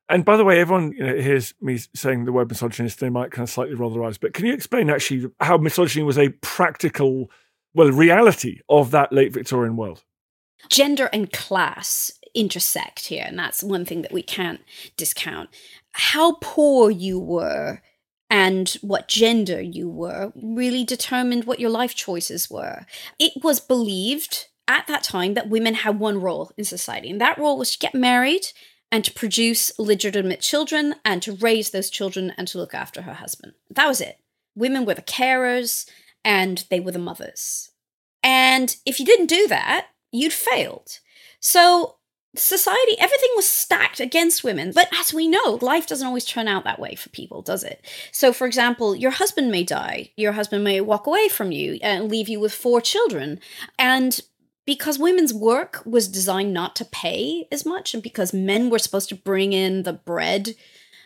And 0.09 0.25
by 0.25 0.37
the 0.37 0.45
way, 0.45 0.61
everyone 0.61 0.93
you 0.93 1.07
know, 1.07 1.17
hears 1.17 1.55
me 1.61 1.79
saying 1.95 2.25
the 2.25 2.33
word 2.33 2.49
misogynist, 2.49 3.01
they 3.01 3.11
might 3.11 3.31
kind 3.31 3.45
of 3.45 3.51
slightly 3.51 3.75
roll 3.75 3.91
their 3.91 4.05
eyes. 4.05 4.19
But 4.19 4.35
can 4.35 4.45
you 4.45 4.53
explain 4.53 4.91
actually 4.91 5.31
how 5.41 5.57
misogyny 5.57 6.03
was 6.03 6.19
a 6.19 6.31
practical, 6.41 7.31
well, 7.75 7.91
reality 7.91 8.61
of 8.69 8.91
that 8.91 9.13
late 9.13 9.33
Victorian 9.33 9.77
world? 9.77 10.03
Gender 10.69 11.09
and 11.13 11.33
class 11.33 12.13
intersect 12.35 13.07
here, 13.07 13.25
and 13.27 13.39
that's 13.39 13.63
one 13.63 13.85
thing 13.85 14.03
that 14.03 14.13
we 14.13 14.23
can't 14.23 14.61
discount. 14.97 15.49
How 15.93 16.37
poor 16.41 16.91
you 16.91 17.19
were 17.19 17.81
and 18.33 18.79
what 18.81 19.09
gender 19.09 19.61
you 19.61 19.91
were 19.91 20.33
really 20.35 20.85
determined 20.85 21.45
what 21.45 21.61
your 21.61 21.69
life 21.69 21.95
choices 21.95 22.51
were. 22.51 22.87
It 23.19 23.45
was 23.45 23.61
believed 23.61 24.47
at 24.67 24.87
that 24.87 25.03
time 25.03 25.35
that 25.35 25.51
women 25.51 25.75
had 25.75 25.99
one 25.99 26.19
role 26.19 26.51
in 26.57 26.65
society, 26.65 27.11
and 27.11 27.21
that 27.21 27.37
role 27.37 27.59
was 27.59 27.73
to 27.73 27.79
get 27.79 27.95
married 27.95 28.47
and 28.91 29.05
to 29.05 29.13
produce 29.13 29.79
legitimate 29.79 30.41
children 30.41 30.95
and 31.05 31.21
to 31.21 31.33
raise 31.33 31.71
those 31.71 31.91
children 31.91 32.33
and 32.39 32.49
to 32.49 32.57
look 32.57 32.73
after 32.73 33.03
her 33.03 33.13
husband. 33.13 33.53
That 33.69 33.87
was 33.87 34.01
it. 34.01 34.19
Women 34.57 34.87
were 34.87 34.95
the 34.95 35.03
carers 35.03 35.87
and 36.25 36.65
they 36.71 36.81
were 36.81 36.93
the 36.93 36.99
mothers. 36.99 37.71
And 38.23 38.75
if 38.87 38.99
you 38.99 39.05
didn't 39.05 39.27
do 39.27 39.47
that, 39.49 39.89
you'd 40.11 40.33
failed. 40.33 41.01
So 41.39 41.97
society, 42.35 42.99
everything 42.99 43.31
was 43.37 43.47
stacked 43.47 44.01
against 44.01 44.45
women. 44.45 44.73
But 44.75 44.89
as 44.99 45.13
we 45.13 45.29
know, 45.29 45.59
life 45.61 45.87
doesn't 45.87 46.07
always 46.07 46.25
turn 46.25 46.49
out 46.49 46.65
that 46.65 46.79
way 46.79 46.95
for 46.95 47.11
people, 47.11 47.43
does 47.43 47.63
it? 47.63 47.85
So, 48.11 48.33
for 48.33 48.47
example, 48.47 48.97
your 48.97 49.11
husband 49.11 49.51
may 49.51 49.65
die, 49.65 50.11
your 50.17 50.33
husband 50.33 50.65
may 50.65 50.81
walk 50.81 51.07
away 51.07 51.29
from 51.29 51.53
you 51.53 51.79
and 51.83 52.11
leave 52.11 52.29
you 52.29 52.41
with 52.41 52.55
four 52.55 52.81
children. 52.81 53.41
And 53.79 54.21
because 54.65 54.99
women's 54.99 55.35
work 55.35 55.83
was 55.85 56.09
designed 56.09 56.53
not 56.53 56.77
to 56.77 56.85
pay 56.85 57.49
as 57.51 57.67
much 57.67 57.95
and 57.95 58.03
because 58.03 58.33
men 58.33 58.71
were 58.71 58.79
supposed 58.79 59.09
to 59.09 59.15
bring 59.15 59.53
in 59.53 59.83
the 59.83 59.93
bread 59.93 60.55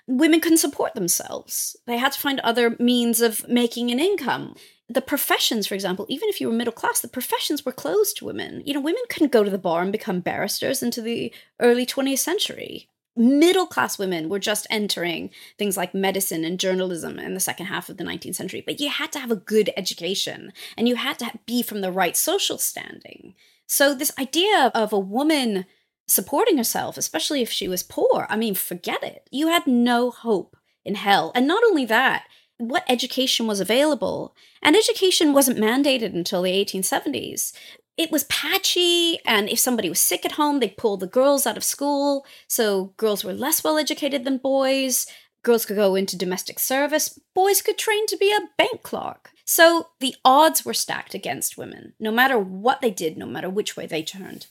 women 0.06 0.40
couldn't 0.40 0.58
support 0.58 0.94
themselves. 0.94 1.76
They 1.86 1.98
had 1.98 2.12
to 2.12 2.20
find 2.20 2.40
other 2.40 2.76
means 2.78 3.20
of 3.20 3.46
making 3.48 3.90
an 3.90 4.00
income. 4.00 4.56
The 4.88 5.00
professions 5.00 5.66
for 5.66 5.74
example 5.74 6.06
even 6.08 6.28
if 6.28 6.40
you 6.40 6.48
were 6.48 6.54
middle 6.54 6.72
class 6.72 7.00
the 7.00 7.08
professions 7.08 7.64
were 7.64 7.72
closed 7.72 8.16
to 8.18 8.24
women. 8.24 8.62
You 8.64 8.74
know 8.74 8.80
women 8.80 9.02
couldn't 9.08 9.32
go 9.32 9.42
to 9.42 9.50
the 9.50 9.58
bar 9.58 9.82
and 9.82 9.90
become 9.90 10.20
barristers 10.20 10.82
into 10.82 11.02
the 11.02 11.32
early 11.58 11.84
20th 11.84 12.18
century. 12.18 12.88
Middle 13.16 13.66
class 13.66 13.98
women 13.98 14.28
were 14.28 14.38
just 14.38 14.66
entering 14.68 15.30
things 15.58 15.76
like 15.76 15.94
medicine 15.94 16.44
and 16.44 16.60
journalism 16.60 17.18
in 17.18 17.34
the 17.34 17.40
second 17.40 17.66
half 17.66 17.88
of 17.88 17.96
the 17.96 18.04
19th 18.04 18.34
century. 18.34 18.62
But 18.64 18.78
you 18.78 18.90
had 18.90 19.10
to 19.12 19.18
have 19.18 19.30
a 19.30 19.36
good 19.36 19.70
education 19.76 20.52
and 20.76 20.86
you 20.86 20.96
had 20.96 21.18
to 21.20 21.32
be 21.46 21.62
from 21.62 21.80
the 21.80 21.90
right 21.90 22.16
social 22.16 22.58
standing. 22.58 23.34
So 23.66 23.94
this 23.94 24.12
idea 24.18 24.70
of 24.74 24.92
a 24.92 24.98
woman 24.98 25.64
supporting 26.06 26.56
herself 26.56 26.96
especially 26.96 27.42
if 27.42 27.50
she 27.50 27.68
was 27.68 27.82
poor. 27.82 28.26
I 28.28 28.36
mean 28.36 28.54
forget 28.54 29.02
it. 29.02 29.28
You 29.30 29.48
had 29.48 29.66
no 29.66 30.10
hope 30.10 30.56
in 30.84 30.94
hell. 30.94 31.32
And 31.34 31.46
not 31.46 31.62
only 31.64 31.84
that 31.86 32.24
what 32.58 32.84
education 32.88 33.46
was 33.46 33.60
available? 33.60 34.34
And 34.62 34.74
education 34.74 35.34
wasn't 35.34 35.58
mandated 35.58 36.14
until 36.14 36.42
the 36.42 36.52
1870s 36.52 37.52
it 37.96 38.12
was 38.12 38.24
patchy 38.24 39.18
and 39.24 39.48
if 39.48 39.58
somebody 39.58 39.88
was 39.88 40.00
sick 40.00 40.24
at 40.24 40.32
home 40.32 40.60
they'd 40.60 40.76
pull 40.76 40.96
the 40.96 41.06
girls 41.06 41.46
out 41.46 41.56
of 41.56 41.64
school. 41.64 42.26
So 42.48 42.92
girls 42.96 43.24
were 43.24 43.32
less 43.32 43.64
well 43.64 43.78
educated 43.78 44.24
than 44.24 44.38
boys. 44.38 45.06
Girls 45.42 45.64
could 45.64 45.76
go 45.76 45.94
into 45.94 46.16
domestic 46.16 46.58
service. 46.58 47.18
Boys 47.34 47.62
could 47.62 47.78
train 47.78 48.06
to 48.08 48.16
be 48.16 48.32
a 48.32 48.48
bank 48.58 48.82
clerk. 48.82 49.30
So 49.44 49.88
the 50.00 50.16
odds 50.24 50.64
were 50.64 50.74
stacked 50.74 51.14
against 51.14 51.56
women 51.56 51.94
no 51.98 52.10
matter 52.10 52.38
what 52.38 52.80
they 52.80 52.90
did 52.90 53.16
no 53.16 53.26
matter 53.26 53.48
which 53.48 53.76
way 53.76 53.86
they 53.86 54.02
turned 54.02 54.48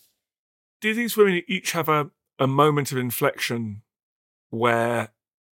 do 0.85 0.93
these 0.93 1.17
women 1.17 1.41
each 1.47 1.71
have 1.71 1.89
a, 1.89 2.11
a 2.37 2.47
moment 2.47 2.91
of 2.91 2.97
inflection 2.97 3.81
where 4.49 5.09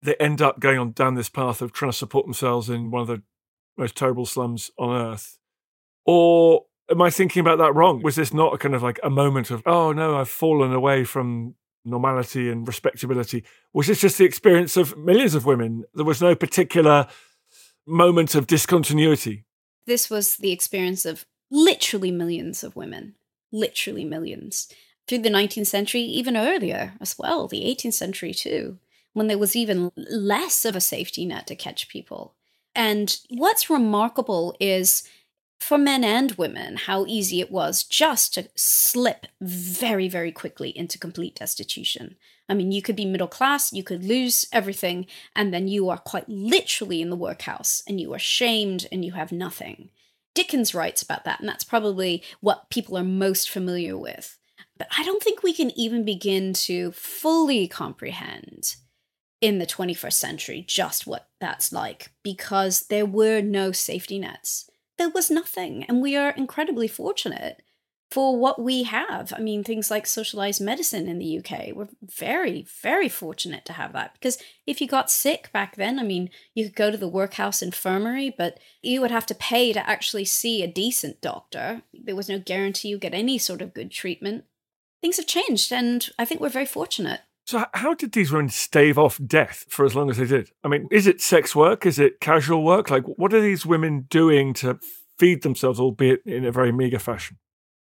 they 0.02 0.14
end 0.14 0.40
up 0.40 0.58
going 0.58 0.78
on 0.78 0.92
down 0.92 1.14
this 1.14 1.28
path 1.28 1.60
of 1.60 1.72
trying 1.72 1.90
to 1.90 1.96
support 1.96 2.24
themselves 2.24 2.70
in 2.70 2.90
one 2.90 3.02
of 3.02 3.08
the 3.08 3.22
most 3.76 3.94
terrible 3.94 4.24
slums 4.24 4.70
on 4.78 4.94
earth 4.94 5.38
or 6.06 6.64
am 6.90 7.02
I 7.02 7.10
thinking 7.10 7.40
about 7.40 7.58
that 7.58 7.74
wrong? 7.74 8.00
Was 8.00 8.16
this 8.16 8.32
not 8.32 8.54
a 8.54 8.58
kind 8.58 8.74
of 8.74 8.82
like 8.82 8.98
a 9.02 9.10
moment 9.10 9.50
of, 9.50 9.62
oh 9.66 9.92
no, 9.92 10.16
I've 10.16 10.30
fallen 10.30 10.72
away 10.72 11.04
from 11.04 11.54
normality 11.84 12.48
and 12.48 12.66
respectability? 12.66 13.44
Was 13.74 13.88
this 13.88 14.00
just 14.00 14.16
the 14.16 14.24
experience 14.24 14.78
of 14.78 14.96
millions 14.96 15.34
of 15.34 15.44
women? 15.44 15.84
There 15.92 16.06
was 16.06 16.22
no 16.22 16.34
particular 16.34 17.06
moment 17.86 18.34
of 18.34 18.46
discontinuity. 18.46 19.44
This 19.86 20.08
was 20.08 20.36
the 20.36 20.52
experience 20.52 21.04
of 21.04 21.26
literally 21.50 22.10
millions 22.10 22.64
of 22.64 22.74
women, 22.74 23.16
literally 23.52 24.06
millions. 24.06 24.72
Through 25.08 25.20
the 25.20 25.30
19th 25.30 25.66
century, 25.66 26.02
even 26.02 26.36
earlier 26.36 26.92
as 27.00 27.18
well, 27.18 27.48
the 27.48 27.62
18th 27.62 27.94
century 27.94 28.34
too, 28.34 28.78
when 29.14 29.26
there 29.26 29.38
was 29.38 29.56
even 29.56 29.90
less 29.96 30.66
of 30.66 30.76
a 30.76 30.82
safety 30.82 31.24
net 31.24 31.46
to 31.46 31.56
catch 31.56 31.88
people. 31.88 32.34
And 32.74 33.18
what's 33.30 33.70
remarkable 33.70 34.54
is 34.60 35.08
for 35.58 35.78
men 35.78 36.04
and 36.04 36.32
women 36.32 36.76
how 36.76 37.06
easy 37.06 37.40
it 37.40 37.50
was 37.50 37.82
just 37.82 38.34
to 38.34 38.48
slip 38.54 39.26
very, 39.40 40.08
very 40.08 40.30
quickly 40.30 40.76
into 40.76 40.98
complete 40.98 41.34
destitution. 41.34 42.16
I 42.48 42.54
mean, 42.54 42.70
you 42.70 42.82
could 42.82 42.96
be 42.96 43.04
middle 43.04 43.28
class, 43.28 43.72
you 43.72 43.82
could 43.82 44.04
lose 44.04 44.46
everything, 44.52 45.06
and 45.34 45.52
then 45.52 45.68
you 45.68 45.88
are 45.88 45.98
quite 45.98 46.28
literally 46.28 47.02
in 47.02 47.10
the 47.10 47.16
workhouse 47.16 47.82
and 47.88 48.00
you 48.00 48.12
are 48.14 48.18
shamed 48.18 48.86
and 48.92 49.04
you 49.04 49.12
have 49.12 49.32
nothing. 49.32 49.88
Dickens 50.34 50.74
writes 50.74 51.02
about 51.02 51.24
that, 51.24 51.40
and 51.40 51.48
that's 51.48 51.64
probably 51.64 52.22
what 52.40 52.70
people 52.70 52.96
are 52.96 53.04
most 53.04 53.50
familiar 53.50 53.96
with. 53.96 54.37
But 54.78 54.88
I 54.96 55.04
don't 55.04 55.22
think 55.22 55.42
we 55.42 55.52
can 55.52 55.70
even 55.78 56.04
begin 56.04 56.52
to 56.54 56.92
fully 56.92 57.68
comprehend 57.68 58.76
in 59.40 59.58
the 59.58 59.66
21st 59.66 60.12
century 60.12 60.64
just 60.66 61.06
what 61.06 61.28
that's 61.40 61.72
like 61.72 62.10
because 62.22 62.86
there 62.88 63.06
were 63.06 63.40
no 63.40 63.72
safety 63.72 64.18
nets 64.18 64.68
there 64.98 65.08
was 65.08 65.30
nothing. 65.30 65.84
And 65.84 66.02
we 66.02 66.16
are 66.16 66.30
incredibly 66.30 66.88
fortunate 66.88 67.62
for 68.10 68.38
what 68.38 68.60
we 68.60 68.84
have. 68.84 69.32
I 69.36 69.40
mean, 69.40 69.62
things 69.62 69.90
like 69.90 70.06
socialized 70.06 70.60
medicine 70.60 71.08
in 71.08 71.18
the 71.18 71.38
UK, 71.38 71.74
we're 71.74 71.88
very, 72.02 72.66
very 72.82 73.08
fortunate 73.08 73.64
to 73.66 73.74
have 73.74 73.92
that. 73.92 74.14
Because 74.14 74.38
if 74.66 74.80
you 74.80 74.88
got 74.88 75.10
sick 75.10 75.50
back 75.52 75.76
then, 75.76 75.98
I 75.98 76.02
mean, 76.02 76.30
you 76.54 76.64
could 76.64 76.74
go 76.74 76.90
to 76.90 76.96
the 76.96 77.08
workhouse 77.08 77.62
infirmary, 77.62 78.34
but 78.36 78.58
you 78.82 79.00
would 79.00 79.10
have 79.10 79.26
to 79.26 79.34
pay 79.34 79.72
to 79.72 79.88
actually 79.88 80.24
see 80.24 80.62
a 80.62 80.72
decent 80.72 81.20
doctor. 81.20 81.82
There 81.92 82.16
was 82.16 82.28
no 82.28 82.38
guarantee 82.38 82.88
you'd 82.88 83.02
get 83.02 83.14
any 83.14 83.38
sort 83.38 83.62
of 83.62 83.74
good 83.74 83.90
treatment. 83.90 84.44
Things 85.00 85.16
have 85.16 85.26
changed, 85.26 85.72
and 85.72 86.08
I 86.18 86.24
think 86.24 86.40
we're 86.40 86.48
very 86.48 86.66
fortunate. 86.66 87.20
So, 87.46 87.64
how 87.72 87.94
did 87.94 88.12
these 88.12 88.30
women 88.30 88.50
stave 88.50 88.98
off 88.98 89.18
death 89.24 89.64
for 89.68 89.86
as 89.86 89.94
long 89.94 90.10
as 90.10 90.18
they 90.18 90.26
did? 90.26 90.50
I 90.62 90.68
mean, 90.68 90.86
is 90.90 91.06
it 91.06 91.22
sex 91.22 91.56
work? 91.56 91.86
Is 91.86 91.98
it 91.98 92.20
casual 92.20 92.62
work? 92.62 92.90
Like, 92.90 93.04
what 93.04 93.32
are 93.32 93.40
these 93.40 93.64
women 93.64 94.02
doing 94.10 94.52
to 94.54 94.78
feed 95.18 95.42
themselves, 95.42 95.80
albeit 95.80 96.20
in 96.26 96.44
a 96.44 96.52
very 96.52 96.72
meager 96.72 96.98
fashion? 96.98 97.38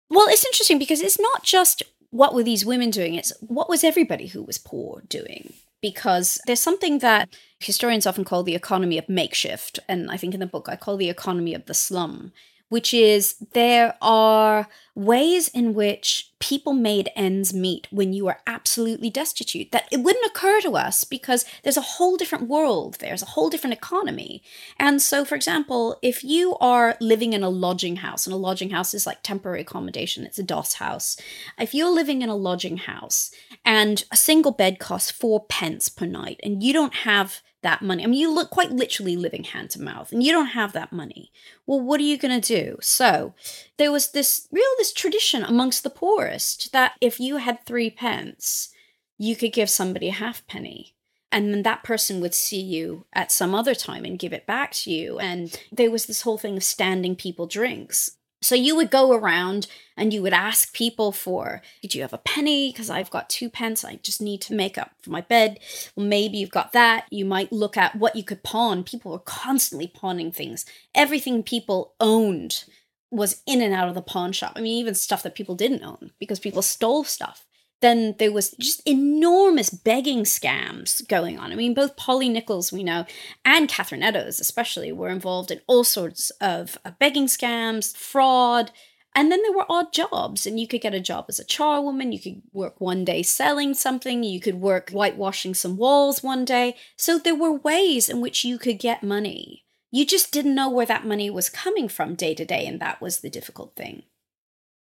Well, 0.10 0.28
it's 0.28 0.46
interesting 0.46 0.80
because 0.80 1.02
it's 1.02 1.20
not 1.20 1.44
just 1.44 1.82
what 2.10 2.36
were 2.36 2.44
these 2.44 2.66
women 2.66 2.90
doing, 2.90 3.16
it's 3.16 3.34
what 3.40 3.70
was 3.70 3.84
everybody 3.84 4.28
who 4.28 4.44
was 4.44 4.58
poor 4.58 5.02
doing. 5.08 5.54
Because 5.82 6.40
there's 6.46 6.62
something 6.62 7.00
that 7.00 7.30
historians 7.60 8.06
often 8.06 8.24
call 8.24 8.44
the 8.44 8.56
economy 8.56 8.98
of 8.98 9.10
makeshift. 9.10 9.80
And 9.90 10.12
I 10.12 10.18
think 10.18 10.34
in 10.34 10.40
the 10.40 10.46
book 10.46 10.68
I 10.70 10.76
call 10.76 10.98
the 10.98 11.10
economy 11.10 11.54
of 11.54 11.66
the 11.66 11.74
slum 11.74 12.32
which 12.74 12.92
is 12.92 13.36
there 13.52 13.96
are 14.02 14.68
ways 14.96 15.48
in 15.50 15.76
which 15.76 16.32
people 16.40 16.74
made 16.74 17.08
ends 17.16 17.54
meet 17.54 17.88
when 17.92 18.14
you 18.14 18.26
are 18.28 18.40
absolutely 18.48 19.12
destitute 19.12 19.72
that 19.72 19.88
it 19.92 19.98
wouldn't 19.98 20.26
occur 20.26 20.60
to 20.60 20.76
us 20.76 21.04
because 21.04 21.46
there's 21.62 21.78
a 21.78 21.82
whole 21.82 22.18
different 22.18 22.48
world 22.48 22.98
there's 23.00 23.22
a 23.22 23.28
whole 23.28 23.48
different 23.48 23.76
economy. 23.76 24.42
And 24.80 25.04
so 25.04 25.24
for 25.24 25.36
example 25.36 26.00
if 26.02 26.24
you 26.24 26.58
are 26.60 26.98
living 27.00 27.34
in 27.34 27.44
a 27.44 27.50
lodging 27.66 27.98
house 27.98 28.26
and 28.26 28.34
a 28.34 28.38
lodging 28.48 28.72
house 28.72 28.96
is 28.96 29.06
like 29.06 29.22
temporary 29.22 29.62
accommodation 29.62 30.26
it's 30.26 30.40
a 30.40 30.44
doss 30.44 30.74
house. 30.74 31.16
If 31.60 31.76
you're 31.76 31.94
living 31.94 32.24
in 32.24 32.30
a 32.30 32.36
lodging 32.36 32.78
house 32.78 33.30
and 33.64 34.04
a 34.12 34.18
single 34.18 34.52
bed 34.52 34.80
costs 34.80 35.12
four 35.12 35.46
pence 35.46 35.90
per 35.90 36.08
night 36.08 36.40
and 36.42 36.64
you 36.64 36.74
don't 36.74 36.96
have 36.96 37.44
that 37.64 37.82
money. 37.82 38.04
I 38.04 38.08
mean, 38.08 38.20
you 38.20 38.32
look 38.32 38.50
quite 38.50 38.72
literally 38.72 39.16
living 39.16 39.44
hand 39.44 39.72
to 39.72 39.82
mouth, 39.82 40.12
and 40.12 40.22
you 40.22 40.32
don't 40.32 40.48
have 40.48 40.74
that 40.74 40.92
money. 40.92 41.32
Well, 41.66 41.82
what 41.82 42.00
are 42.00 42.04
you 42.04 42.18
going 42.18 42.40
to 42.40 42.56
do? 42.56 42.78
So, 42.82 43.34
there 43.78 43.92
was 43.92 44.12
this 44.12 44.48
real 44.52 44.64
this 44.78 44.94
tradition 44.94 45.44
amongst 45.44 45.84
the 45.84 45.90
poorest 45.90 46.72
that 46.72 46.94
if 47.02 47.20
you 47.20 47.38
had 47.38 47.66
three 47.66 47.90
pence, 47.90 48.70
you 49.18 49.36
could 49.36 49.54
give 49.54 49.70
somebody 49.70 50.10
a 50.10 50.14
halfpenny. 50.14 50.96
And 51.32 51.52
then 51.52 51.64
that 51.64 51.84
person 51.84 52.22
would 52.22 52.36
see 52.36 52.62
you 52.62 53.06
at 53.12 53.32
some 53.32 53.56
other 53.56 53.74
time 53.74 54.06
and 54.06 54.20
give 54.20 54.34
it 54.34 54.46
back 54.46 54.72
to 54.74 54.92
you. 54.92 55.18
And 55.18 55.60
there 55.72 55.90
was 55.90 56.06
this 56.06 56.22
whole 56.22 56.38
thing 56.38 56.58
of 56.58 56.64
standing 56.64 57.16
people 57.16 57.48
drinks. 57.48 58.18
So 58.44 58.56
you 58.56 58.76
would 58.76 58.92
go 58.92 59.14
around 59.14 59.68
and 59.96 60.14
you 60.14 60.22
would 60.22 60.34
ask 60.34 60.74
people 60.74 61.12
for, 61.12 61.62
did 61.82 61.96
you 61.96 62.02
have 62.02 62.14
a 62.14 62.18
penny? 62.18 62.72
Because 62.72 62.90
I've 62.90 63.10
got 63.10 63.30
two 63.30 63.50
pence. 63.50 63.86
I 63.86 63.96
just 64.04 64.22
need 64.22 64.42
to 64.42 64.54
make 64.54 64.78
up 64.78 64.92
for 65.02 65.12
my 65.12 65.22
bed. 65.22 65.60
Well, 65.96 66.06
maybe 66.06 66.38
you've 66.38 66.50
got 66.50 66.74
that. 66.74 67.06
You 67.10 67.26
might 67.26 67.52
look 67.52 67.78
at 67.78 67.96
what 67.96 68.16
you 68.16 68.24
could 68.24 68.44
pawn. 68.44 68.84
People 68.84 69.12
were 69.12 69.20
constantly 69.20 69.88
pawning 69.88 70.32
things. 70.32 70.66
Everything 70.94 71.44
people 71.44 71.94
owned 72.00 72.66
was 73.12 73.42
in 73.46 73.62
and 73.62 73.74
out 73.74 73.88
of 73.88 73.96
the 73.96 74.02
pawn 74.02 74.32
shop. 74.32 74.54
I 74.56 74.62
mean, 74.62 74.78
even 74.80 74.96
stuff 74.96 75.24
that 75.24 75.36
people 75.36 75.56
didn't 75.56 75.84
own 75.84 76.12
because 76.20 76.40
people 76.40 76.64
stole 76.64 77.04
stuff 77.04 77.46
then 77.84 78.16
there 78.18 78.32
was 78.32 78.52
just 78.52 78.82
enormous 78.88 79.70
begging 79.70 80.24
scams 80.24 81.06
going 81.10 81.38
on. 81.38 81.52
I 81.52 81.56
mean, 81.56 81.74
both 81.74 81.98
Polly 81.98 82.30
Nichols, 82.30 82.72
we 82.72 82.82
know, 82.82 83.06
and 83.44 83.68
Catherine 83.68 84.02
Eddowes, 84.02 84.40
especially, 84.40 84.94
were 84.94 85.10
involved 85.10 85.52
in 85.52 85.60
all 85.68 85.84
sorts 85.84 86.30
of 86.40 86.78
uh, 86.86 86.92
begging 86.98 87.28
scams, 87.28 87.96
fraud. 87.96 88.72
And 89.14 89.30
then 89.30 89.44
there 89.44 89.52
were 89.52 89.66
odd 89.70 89.92
jobs, 89.92 90.48
and 90.48 90.60
you 90.60 90.68
could 90.68 90.82
get 90.82 90.94
a 90.94 91.02
job 91.02 91.26
as 91.28 91.40
a 91.40 91.46
charwoman. 91.46 92.14
You 92.14 92.20
could 92.20 92.42
work 92.54 92.80
one 92.80 93.04
day 93.04 93.22
selling 93.22 93.74
something. 93.74 94.24
You 94.24 94.40
could 94.40 94.62
work 94.62 94.90
whitewashing 94.90 95.54
some 95.54 95.76
walls 95.76 96.24
one 96.24 96.46
day. 96.46 96.78
So 96.96 97.20
there 97.20 97.36
were 97.36 97.52
ways 97.52 98.08
in 98.08 98.22
which 98.22 98.46
you 98.46 98.58
could 98.58 98.80
get 98.80 99.04
money. 99.04 99.66
You 99.92 100.06
just 100.06 100.32
didn't 100.32 100.56
know 100.56 100.70
where 100.70 100.86
that 100.88 101.06
money 101.06 101.30
was 101.30 101.50
coming 101.50 101.90
from 101.90 102.16
day 102.16 102.34
to 102.34 102.46
day, 102.46 102.66
and 102.66 102.80
that 102.80 103.02
was 103.02 103.20
the 103.20 103.30
difficult 103.30 103.76
thing 103.76 104.04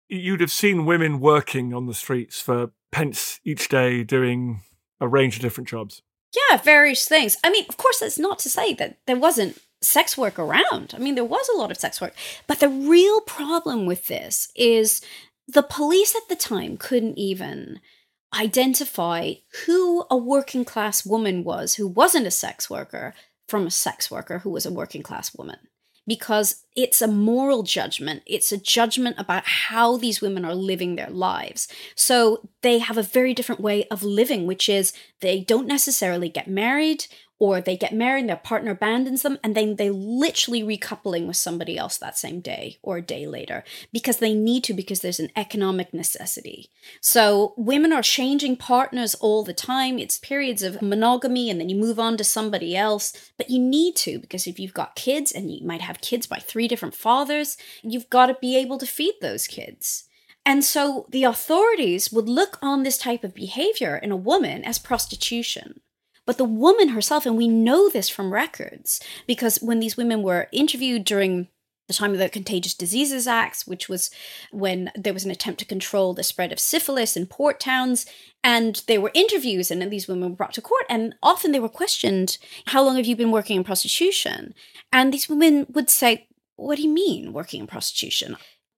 you'd 0.10 0.42
have 0.42 0.52
seen 0.52 0.86
women 0.86 1.20
working 1.20 1.74
on 1.74 1.86
the 1.86 1.94
streets 1.94 2.40
for 2.42 2.72
pence 2.92 3.40
each 3.44 3.70
day 3.70 4.04
doing 4.04 4.62
a 5.00 5.08
range 5.08 5.36
of 5.36 5.42
different 5.42 5.70
jobs. 5.70 6.02
Yeah, 6.50 6.58
various 6.58 7.08
things. 7.08 7.38
I 7.44 7.50
mean, 7.50 7.66
of 7.70 7.78
course, 7.78 8.00
that's 8.00 8.20
not 8.20 8.40
to 8.40 8.50
say 8.50 8.74
that 8.76 8.98
there 9.06 9.18
wasn't 9.18 9.60
sex 9.82 10.18
work 10.18 10.40
around. 10.40 10.94
I 10.96 10.98
mean, 10.98 11.16
there 11.16 11.24
was 11.24 11.48
a 11.50 11.58
lot 11.58 11.72
of 11.72 11.78
sex 11.78 12.02
work. 12.02 12.14
But 12.48 12.60
the 12.60 12.70
real 12.70 13.22
problem 13.22 13.86
with 13.86 14.08
this 14.08 14.52
is 14.56 15.02
the 15.48 15.64
police 15.64 16.16
at 16.16 16.28
the 16.30 16.36
time 16.36 16.78
couldn't 16.78 17.18
even 17.18 17.80
identify 18.36 19.34
who 19.66 20.06
a 20.10 20.18
working 20.18 20.66
class 20.66 21.06
woman 21.06 21.44
was 21.44 21.76
who 21.76 21.88
wasn't 21.88 22.28
a 22.28 22.32
sex 22.32 22.70
worker 22.70 23.14
from 23.48 23.66
a 23.66 23.72
sex 23.72 24.12
worker 24.12 24.40
who 24.40 24.50
was 24.50 24.66
a 24.66 24.72
working 24.72 25.02
class 25.02 25.34
woman 25.34 25.58
because 26.08 26.64
it's 26.76 27.02
a 27.02 27.08
moral 27.08 27.64
judgment. 27.64 28.24
It's 28.26 28.52
a 28.52 28.58
judgment 28.58 29.18
about 29.20 29.46
how 29.46 29.98
these 29.98 30.22
women 30.22 30.46
are 30.46 30.56
living 30.56 30.96
their 30.96 31.10
lives. 31.10 31.68
So 31.96 32.48
they 32.62 32.80
have 32.80 32.98
a 32.98 33.04
very 33.04 33.34
different 33.34 33.62
way 33.62 33.86
of 33.90 34.04
living, 34.04 34.48
which 34.48 34.70
is 34.70 34.94
they 35.20 35.42
don't 35.42 35.68
necessarily 35.68 36.30
get 36.30 36.48
married 36.48 37.08
or 37.40 37.62
they 37.62 37.78
get 37.78 37.94
married 37.94 38.22
and 38.22 38.30
their 38.30 38.36
partner 38.36 38.72
abandons 38.72 39.22
them 39.22 39.38
and 39.44 39.56
then 39.56 39.76
they 39.76 39.90
literally 39.90 40.64
recoupling 40.64 41.28
with 41.28 41.38
somebody 41.38 41.78
else 41.78 41.98
that 41.98 42.18
same 42.18 42.40
day 42.40 42.78
or 42.82 42.98
a 42.98 43.02
day 43.02 43.28
later 43.28 43.64
because 43.94 44.18
they 44.18 44.34
need 44.34 44.64
to 44.64 44.74
because 44.74 45.02
there's 45.02 45.20
an 45.20 45.30
economic 45.36 45.94
necessity. 45.94 46.70
So 47.02 47.54
women 47.56 47.94
are 47.94 48.02
changing 48.02 48.58
partners 48.58 49.14
all 49.16 49.44
the 49.44 49.54
time. 49.54 50.00
It's 50.00 50.18
periods 50.18 50.64
of 50.64 50.82
monogamy 50.82 51.50
and 51.50 51.60
then 51.60 51.70
you 51.70 51.76
move 51.76 52.00
on 52.00 52.18
to 52.18 52.24
somebody 52.24 52.76
else. 52.76 53.14
But 53.38 53.50
you 53.50 53.60
need 53.60 53.96
to 53.98 54.20
because 54.20 54.48
if 54.48 54.60
you've 54.60 54.74
got 54.74 54.96
kids 54.96 55.32
and 55.32 55.52
you 55.52 55.66
might 55.66 55.82
have 55.82 56.02
kids 56.02 56.26
by 56.26 56.38
three 56.38 56.68
different 56.68 56.96
fathers 56.96 57.58
you've 57.84 58.10
got 58.10 58.28
to 58.28 58.38
be 58.40 58.58
able 58.58 58.78
to 58.78 58.86
feed 58.86 59.16
those 59.22 59.48
kids. 59.48 60.06
And 60.46 60.64
so 60.64 61.06
the 61.10 61.26
authorities 61.26 62.12
would 62.12 62.30
look 62.30 62.58
on 62.62 62.84
this 62.84 62.98
type 62.98 63.24
of 63.24 63.36
behavior 63.36 63.98
in 63.98 64.12
a 64.12 64.16
woman 64.16 64.64
as 64.64 64.80
prostitution 64.80 65.82
but 66.28 66.38
the 66.38 66.44
woman 66.44 66.90
herself, 66.90 67.26
and 67.26 67.36
we 67.38 67.48
know 67.48 67.90
this 67.90 68.10
from 68.10 68.32
records, 68.32 69.00
because 69.26 69.58
when 69.58 69.80
these 69.80 69.98
women 69.98 70.22
were 70.22 70.50
interviewed 70.52 71.06
during 71.06 71.48
the 71.88 71.94
time 71.94 72.12
of 72.12 72.20
the 72.20 72.30
Contagious 72.30 72.74
Diseases 72.74 73.28
Acts, 73.28 73.66
which 73.66 73.88
was 73.88 74.12
when 74.52 74.92
there 74.94 75.14
was 75.14 75.24
an 75.24 75.32
attempt 75.32 75.60
to 75.60 75.66
control 75.66 76.14
the 76.14 76.24
spread 76.24 76.52
of 76.52 76.60
syphilis 76.60 77.16
in 77.16 77.26
port 77.26 77.60
towns. 77.60 78.06
And 78.44 78.84
there 78.88 79.02
were 79.02 79.12
interviews, 79.14 79.72
and 79.72 79.82
these 79.90 80.08
women 80.08 80.32
were 80.32 80.36
brought 80.36 80.54
to 80.56 80.62
court, 80.62 80.86
and 80.90 81.16
often 81.24 81.54
they 81.54 81.60
were 81.60 81.70
questioned, 81.70 82.38
How 82.68 82.84
long 82.84 82.98
have 82.98 83.06
you 83.06 83.16
been 83.16 83.32
working 83.32 83.56
in 83.56 83.64
prostitution? 83.64 84.54
And 84.92 85.14
these 85.14 85.30
women 85.30 85.66
would 85.70 85.90
say, 85.90 86.28
What 86.58 86.76
do 86.76 86.84
you 86.84 86.90
mean, 86.90 87.32
working 87.32 87.62
in 87.62 87.68
prostitution? 87.68 88.36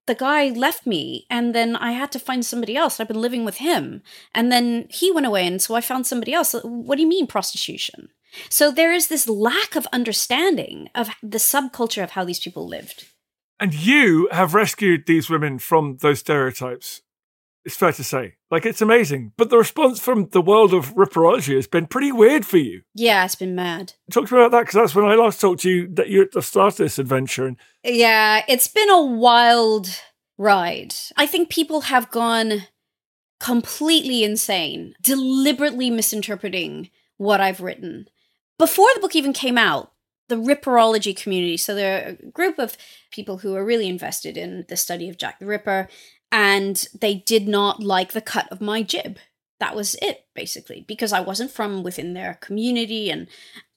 The 0.10 0.16
guy 0.16 0.50
left 0.50 0.88
me 0.88 1.28
and 1.30 1.54
then 1.54 1.76
I 1.76 1.92
had 1.92 2.12
to 2.14 2.20
find 2.20 2.44
somebody 2.44 2.76
else. 2.76 3.00
I've 3.00 3.08
been 3.08 3.22
living 3.22 3.46
with 3.46 3.58
him. 3.58 4.02
And 4.34 4.52
then 4.52 4.88
he 4.90 5.12
went 5.12 5.28
away 5.28 5.46
and 5.46 5.62
so 5.62 5.76
I 5.76 5.82
found 5.82 6.08
somebody 6.08 6.34
else. 6.34 6.56
Uh, 6.56 6.62
what 6.62 6.96
do 6.96 7.04
you 7.04 7.08
mean 7.08 7.28
prostitution? 7.28 8.10
So 8.50 8.72
there 8.72 8.92
is 8.92 9.08
this 9.08 9.30
lack 9.30 9.76
of 9.76 9.86
understanding 9.94 10.90
of 10.96 11.10
the 11.22 11.38
subculture 11.38 12.04
of 12.04 12.12
how 12.12 12.26
these 12.26 12.40
people 12.40 12.68
lived. 12.68 13.06
And 13.60 13.72
you 13.72 14.28
have 14.32 14.56
rescued 14.56 15.06
these 15.06 15.30
women 15.30 15.60
from 15.60 15.98
those 15.98 16.20
stereotypes. 16.20 17.02
It's 17.66 17.76
fair 17.76 17.92
to 17.92 18.04
say. 18.04 18.36
Like, 18.50 18.66
it's 18.66 18.82
amazing. 18.82 19.34
But 19.38 19.50
the 19.50 19.58
response 19.58 20.00
from 20.00 20.30
the 20.30 20.42
world 20.42 20.74
of 20.74 20.96
ripperology 20.96 21.56
has 21.56 21.68
been 21.68 21.88
pretty 21.88 22.12
weird 22.12 22.46
for 22.46 22.58
you. 22.58 22.82
Yeah, 22.96 23.26
it's 23.26 23.36
been 23.36 23.56
mad. 23.56 23.94
Talk 24.12 24.28
to 24.28 24.36
me 24.36 24.42
about 24.42 24.52
that 24.52 24.62
because 24.62 24.76
that's 24.76 24.96
when 24.96 25.06
I 25.06 25.16
last 25.16 25.42
talked 25.42 25.62
to 25.62 25.70
you 25.70 25.88
that 25.96 26.10
you're 26.10 26.24
at 26.24 26.32
the 26.32 26.42
start 26.42 26.74
of 26.74 26.78
this 26.78 27.00
adventure. 27.00 27.46
And 27.46 27.58
yeah, 27.84 28.44
it's 28.48 28.68
been 28.68 28.90
a 28.90 29.04
wild 29.04 29.90
ride. 30.38 30.96
I 31.18 31.28
think 31.28 31.50
people 31.50 31.82
have 31.82 32.10
gone 32.10 32.64
completely 33.40 34.24
insane, 34.24 34.94
deliberately 35.02 35.90
misinterpreting 35.90 36.90
what 37.18 37.42
I've 37.42 37.62
written. 37.62 38.08
Before 38.58 38.90
the 38.94 39.02
book 39.02 39.16
even 39.16 39.34
came 39.34 39.58
out, 39.58 39.92
the 40.28 40.36
Ripperology 40.36 41.16
community, 41.16 41.58
so 41.58 41.74
they're 41.74 42.18
a 42.20 42.30
group 42.30 42.60
of 42.60 42.78
people 43.12 43.40
who 43.40 43.56
are 43.56 43.66
really 43.66 43.88
invested 43.88 44.38
in 44.38 44.66
the 44.70 44.78
study 44.78 45.10
of 45.10 45.18
Jack 45.18 45.40
the 45.40 45.46
Ripper, 45.46 45.88
and 46.32 46.88
they 47.00 47.16
did 47.16 47.48
not 47.48 47.82
like 47.82 48.12
the 48.12 48.22
cut 48.22 48.48
of 48.52 48.62
my 48.62 48.84
jib. 48.84 49.18
That 49.60 49.76
was 49.76 49.96
it, 50.02 50.26
basically, 50.36 50.86
because 50.88 51.12
I 51.12 51.20
wasn't 51.20 51.52
from 51.52 51.84
within 51.84 52.14
their 52.14 52.36
community, 52.36 53.10
and 53.10 53.28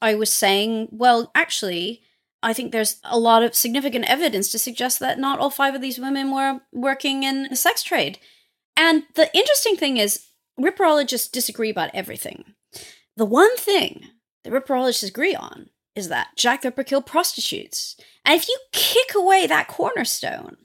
I 0.00 0.14
was 0.14 0.30
saying, 0.30 0.88
well, 0.92 1.30
actually, 1.34 2.02
I 2.42 2.52
think 2.52 2.72
there's 2.72 3.00
a 3.04 3.18
lot 3.18 3.42
of 3.42 3.54
significant 3.54 4.08
evidence 4.08 4.50
to 4.52 4.58
suggest 4.58 5.00
that 5.00 5.18
not 5.18 5.38
all 5.38 5.50
five 5.50 5.74
of 5.74 5.80
these 5.80 5.98
women 5.98 6.32
were 6.32 6.60
working 6.72 7.22
in 7.22 7.44
the 7.44 7.56
sex 7.56 7.82
trade. 7.82 8.18
And 8.76 9.04
the 9.14 9.34
interesting 9.36 9.76
thing 9.76 9.96
is, 9.96 10.26
ripperologists 10.58 11.30
disagree 11.30 11.70
about 11.70 11.90
everything. 11.94 12.54
The 13.16 13.24
one 13.24 13.56
thing 13.56 14.08
the 14.44 14.50
ripperologists 14.50 15.08
agree 15.08 15.34
on 15.34 15.70
is 15.94 16.08
that 16.08 16.28
Jack 16.36 16.62
the 16.62 16.68
Ripper 16.68 16.84
killed 16.84 17.06
prostitutes. 17.06 17.96
And 18.24 18.34
if 18.34 18.48
you 18.48 18.58
kick 18.72 19.14
away 19.14 19.46
that 19.46 19.68
cornerstone, 19.68 20.56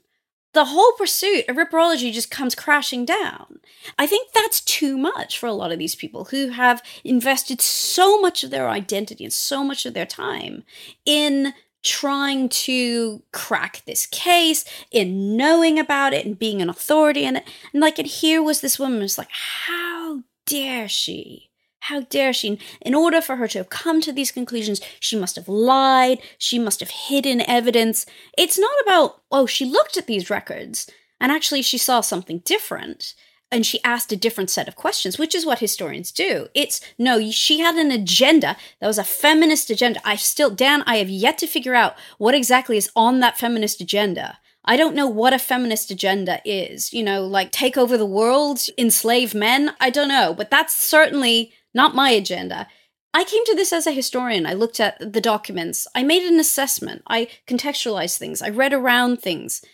the 0.58 0.64
whole 0.64 0.90
pursuit 0.98 1.44
of 1.48 1.54
ripperology 1.54 2.12
just 2.12 2.32
comes 2.32 2.56
crashing 2.56 3.04
down. 3.04 3.60
I 3.96 4.08
think 4.08 4.32
that's 4.32 4.60
too 4.60 4.98
much 4.98 5.38
for 5.38 5.46
a 5.46 5.52
lot 5.52 5.70
of 5.70 5.78
these 5.78 5.94
people 5.94 6.24
who 6.24 6.48
have 6.48 6.82
invested 7.04 7.60
so 7.60 8.20
much 8.20 8.42
of 8.42 8.50
their 8.50 8.68
identity 8.68 9.22
and 9.22 9.32
so 9.32 9.62
much 9.62 9.86
of 9.86 9.94
their 9.94 10.04
time 10.04 10.64
in 11.06 11.54
trying 11.84 12.48
to 12.48 13.22
crack 13.32 13.82
this 13.86 14.04
case, 14.06 14.64
in 14.90 15.36
knowing 15.36 15.78
about 15.78 16.12
it 16.12 16.26
and 16.26 16.40
being 16.40 16.60
an 16.60 16.68
authority 16.68 17.22
in 17.22 17.36
it. 17.36 17.44
And 17.72 17.80
like, 17.80 18.00
and 18.00 18.08
here 18.08 18.42
was 18.42 18.60
this 18.60 18.80
woman 18.80 18.98
was 18.98 19.16
like, 19.16 19.30
how 19.30 20.24
dare 20.44 20.88
she? 20.88 21.47
How 21.80 22.00
dare 22.00 22.32
she? 22.32 22.58
In 22.80 22.94
order 22.94 23.20
for 23.20 23.36
her 23.36 23.48
to 23.48 23.58
have 23.58 23.70
come 23.70 24.00
to 24.02 24.12
these 24.12 24.32
conclusions, 24.32 24.80
she 25.00 25.18
must 25.18 25.36
have 25.36 25.48
lied, 25.48 26.20
she 26.36 26.58
must 26.58 26.80
have 26.80 26.90
hidden 26.90 27.40
evidence. 27.42 28.04
It's 28.36 28.58
not 28.58 28.74
about, 28.84 29.22
oh, 29.30 29.46
she 29.46 29.64
looked 29.64 29.96
at 29.96 30.06
these 30.06 30.30
records 30.30 30.90
and 31.20 31.32
actually 31.32 31.62
she 31.62 31.78
saw 31.78 32.00
something 32.00 32.40
different 32.40 33.14
and 33.50 33.64
she 33.64 33.82
asked 33.82 34.12
a 34.12 34.16
different 34.16 34.50
set 34.50 34.68
of 34.68 34.76
questions, 34.76 35.18
which 35.18 35.34
is 35.34 35.46
what 35.46 35.60
historians 35.60 36.12
do. 36.12 36.48
It's 36.54 36.80
no, 36.98 37.30
she 37.30 37.60
had 37.60 37.76
an 37.76 37.90
agenda 37.90 38.56
that 38.80 38.86
was 38.86 38.98
a 38.98 39.04
feminist 39.04 39.70
agenda. 39.70 40.00
I 40.04 40.16
still, 40.16 40.50
Dan, 40.50 40.82
I 40.86 40.96
have 40.96 41.08
yet 41.08 41.38
to 41.38 41.46
figure 41.46 41.74
out 41.74 41.96
what 42.18 42.34
exactly 42.34 42.76
is 42.76 42.90
on 42.94 43.20
that 43.20 43.38
feminist 43.38 43.80
agenda. 43.80 44.38
I 44.64 44.76
don't 44.76 44.94
know 44.94 45.08
what 45.08 45.32
a 45.32 45.38
feminist 45.38 45.90
agenda 45.90 46.42
is. 46.44 46.92
You 46.92 47.02
know, 47.02 47.24
like 47.24 47.50
take 47.50 47.78
over 47.78 47.96
the 47.96 48.04
world, 48.04 48.60
enslave 48.76 49.34
men. 49.34 49.74
I 49.80 49.88
don't 49.88 50.08
know, 50.08 50.34
but 50.34 50.50
that's 50.50 50.74
certainly 50.74 51.54
not 51.78 51.94
my 51.94 52.10
agenda. 52.10 52.66
I 53.14 53.24
came 53.24 53.44
to 53.46 53.54
this 53.54 53.72
as 53.72 53.86
a 53.86 53.92
historian. 53.92 54.46
I 54.46 54.52
looked 54.52 54.80
at 54.80 54.98
the 55.00 55.20
documents. 55.20 55.86
I 55.94 56.02
made 56.02 56.24
an 56.24 56.40
assessment. 56.40 57.02
I 57.06 57.28
contextualized 57.46 58.18
things. 58.18 58.42
I 58.42 58.50
read 58.50 58.74
around 58.74 59.22
things. 59.22 59.64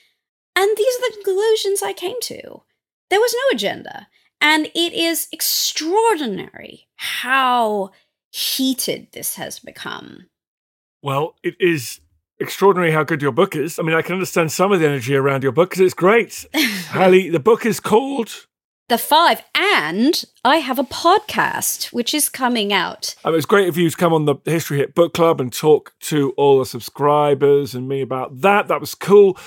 And 0.55 0.77
these 0.77 0.95
are 0.97 1.09
the 1.09 1.15
conclusions 1.15 1.83
I 1.83 1.95
came 1.95 2.21
to. 2.23 2.63
There 3.11 3.21
was 3.21 3.35
no 3.35 3.57
agenda. 3.57 4.07
And 4.41 4.67
it 4.67 4.93
is 4.93 5.29
extraordinary 5.33 6.87
how 6.97 7.91
heated 8.31 9.09
this 9.13 9.37
has 9.37 9.59
become. 9.59 10.27
Well, 11.03 11.37
it 11.43 11.57
is 11.59 12.01
extraordinary 12.39 12.93
how 12.93 13.05
good 13.05 13.23
your 13.23 13.33
book 13.33 13.57
is. 13.57 13.79
I 13.79 13.83
mean, 13.83 13.97
I 13.97 14.03
can 14.03 14.15
understand 14.15 14.53
some 14.53 14.73
of 14.73 14.81
the 14.81 14.87
energy 14.87 15.17
around 15.17 15.43
your 15.43 15.53
book 15.53 15.71
because 15.71 15.81
it's 15.81 15.95
great. 15.95 16.45
Hallie, 16.91 17.31
the 17.31 17.41
book 17.41 17.65
is 17.65 17.81
called 17.81 18.47
The 18.91 18.99
Five, 18.99 19.43
and 19.55 20.23
I 20.45 20.59
have 20.59 20.79
a 20.79 20.85
podcast 20.85 21.91
which 21.91 22.13
is 22.13 22.29
coming 22.29 22.71
out. 22.71 23.15
Um, 23.25 23.35
it's 23.35 23.47
great 23.47 23.67
of 23.67 23.79
you 23.79 23.91
come 23.93 24.13
on 24.13 24.27
the 24.27 24.37
History 24.45 24.77
Hit 24.77 24.95
Book 24.95 25.15
Club 25.15 25.41
and 25.41 25.51
talk 25.51 25.95
to 26.01 26.35
all 26.37 26.59
the 26.59 26.67
subscribers 26.67 27.75
and 27.75 27.89
me 27.89 28.03
about 28.03 28.43
that. 28.43 28.69
That 28.69 28.83
was 28.83 28.95
cool. 28.95 29.39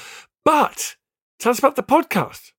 But 0.43 0.95
tell 1.37 1.51
us 1.51 1.59
about 1.59 1.75
the 1.75 1.83
podcast. 1.83 2.51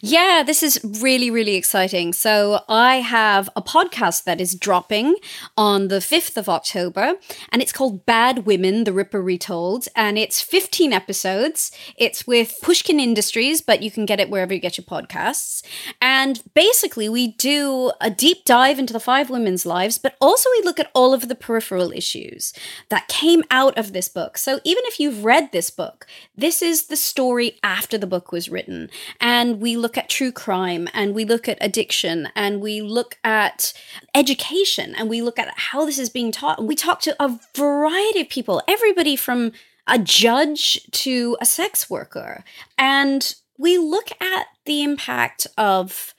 Yeah, 0.00 0.42
this 0.44 0.62
is 0.62 0.80
really, 1.00 1.30
really 1.30 1.54
exciting. 1.54 2.12
So, 2.12 2.60
I 2.68 2.96
have 2.96 3.48
a 3.56 3.62
podcast 3.62 4.24
that 4.24 4.40
is 4.40 4.54
dropping 4.54 5.16
on 5.56 5.88
the 5.88 5.96
5th 5.96 6.36
of 6.36 6.48
October, 6.48 7.14
and 7.50 7.62
it's 7.62 7.72
called 7.72 8.06
Bad 8.06 8.46
Women 8.46 8.84
The 8.84 8.92
Ripper 8.92 9.22
Retold. 9.22 9.88
And 9.96 10.18
it's 10.18 10.40
15 10.42 10.92
episodes. 10.92 11.72
It's 11.96 12.26
with 12.26 12.58
Pushkin 12.62 13.00
Industries, 13.00 13.60
but 13.60 13.82
you 13.82 13.90
can 13.90 14.06
get 14.06 14.20
it 14.20 14.30
wherever 14.30 14.52
you 14.52 14.60
get 14.60 14.76
your 14.76 14.84
podcasts. 14.84 15.62
And 16.00 16.42
basically, 16.54 17.08
we 17.08 17.32
do 17.32 17.92
a 18.00 18.10
deep 18.10 18.44
dive 18.44 18.78
into 18.78 18.92
the 18.92 19.00
five 19.00 19.30
women's 19.30 19.66
lives, 19.66 19.98
but 19.98 20.16
also 20.20 20.48
we 20.58 20.64
look 20.64 20.78
at 20.78 20.90
all 20.94 21.14
of 21.14 21.28
the 21.28 21.34
peripheral 21.34 21.92
issues 21.92 22.52
that 22.88 23.08
came 23.08 23.42
out 23.50 23.76
of 23.78 23.92
this 23.92 24.08
book. 24.08 24.38
So, 24.38 24.60
even 24.64 24.84
if 24.86 25.00
you've 25.00 25.24
read 25.24 25.50
this 25.52 25.70
book, 25.70 26.06
this 26.36 26.62
is 26.62 26.86
the 26.86 26.96
story 26.96 27.58
after 27.62 27.96
the 27.98 28.06
book 28.06 28.32
was 28.32 28.48
written. 28.48 28.90
And 29.20 29.60
we 29.60 29.65
look 29.74 29.96
at 29.96 30.10
true 30.10 30.30
crime 30.30 30.86
and 30.92 31.14
we 31.14 31.24
look 31.24 31.48
at 31.48 31.56
addiction 31.62 32.28
and 32.36 32.60
we 32.60 32.82
look 32.82 33.18
at 33.24 33.72
education 34.14 34.94
and 34.94 35.08
we 35.08 35.22
look 35.22 35.38
at 35.38 35.52
how 35.56 35.86
this 35.86 35.98
is 35.98 36.10
being 36.10 36.30
taught. 36.30 36.58
And 36.58 36.68
we 36.68 36.76
talk 36.76 37.00
to 37.00 37.16
a 37.18 37.40
variety 37.54 38.20
of 38.20 38.28
people, 38.28 38.62
everybody 38.68 39.16
from 39.16 39.52
a 39.86 39.98
judge 39.98 40.80
to 40.90 41.38
a 41.40 41.46
sex 41.46 41.88
worker. 41.88 42.44
And 42.76 43.34
we 43.58 43.78
look 43.78 44.10
at 44.20 44.48
the 44.66 44.82
impact 44.82 45.46
of 45.56 46.12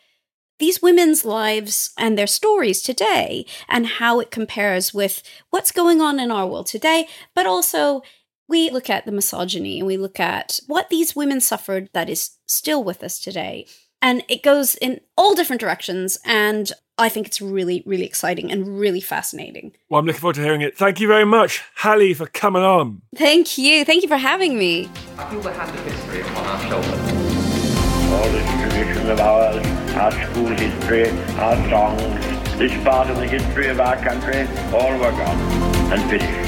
these 0.59 0.81
women's 0.81 1.23
lives 1.23 1.91
and 1.97 2.17
their 2.17 2.27
stories 2.27 2.81
today 2.81 3.45
and 3.69 3.85
how 3.85 4.19
it 4.19 4.31
compares 4.31 4.93
with 4.93 5.21
what's 5.51 5.71
going 5.71 6.01
on 6.01 6.19
in 6.19 6.31
our 6.31 6.47
world 6.47 6.65
today, 6.65 7.07
but 7.35 7.45
also 7.45 8.01
we 8.47 8.69
look 8.69 8.89
at 8.89 9.05
the 9.05 9.11
misogyny 9.11 9.79
and 9.79 9.87
we 9.87 9.97
look 9.97 10.19
at 10.19 10.59
what 10.67 10.89
these 10.89 11.15
women 11.15 11.41
suffered 11.41 11.89
that 11.93 12.09
is 12.09 12.31
still 12.45 12.83
with 12.83 13.03
us 13.03 13.19
today. 13.19 13.67
And 14.01 14.23
it 14.29 14.43
goes 14.43 14.75
in 14.75 15.01
all 15.17 15.33
different 15.33 15.59
directions. 15.59 16.19
And 16.23 16.71
I 16.99 17.09
think 17.09 17.27
it's 17.27 17.41
really, 17.41 17.83
really 17.85 18.05
exciting 18.05 18.51
and 18.51 18.79
really 18.79 19.01
fascinating. 19.01 19.73
Well, 19.89 19.99
I'm 19.99 20.05
looking 20.05 20.21
forward 20.21 20.35
to 20.35 20.43
hearing 20.43 20.61
it. 20.61 20.77
Thank 20.77 20.99
you 20.99 21.07
very 21.07 21.25
much, 21.25 21.63
Hallie, 21.77 22.13
for 22.13 22.27
coming 22.27 22.63
on. 22.63 23.01
Thank 23.15 23.57
you. 23.57 23.83
Thank 23.85 24.03
you 24.03 24.07
for 24.07 24.17
having 24.17 24.57
me. 24.57 24.89
I 25.17 25.29
feel 25.29 25.41
the 25.41 25.51
hand 25.51 25.77
of 25.77 25.83
history 25.85 26.21
upon 26.21 26.45
our 26.45 26.61
shoulders. 26.69 27.27
all 28.13 28.29
this 28.29 28.49
tradition 28.61 29.09
of 29.09 29.19
ours, 29.19 29.65
our 29.95 30.11
school 30.11 30.47
history, 30.47 31.09
our 31.37 31.69
songs, 31.69 32.57
this 32.57 32.83
part 32.83 33.09
of 33.09 33.17
the 33.17 33.27
history 33.27 33.67
of 33.67 33.79
our 33.79 33.97
country, 33.97 34.47
all 34.73 34.93
were 34.93 35.11
gone 35.11 35.37
and 35.91 36.09
finished. 36.09 36.46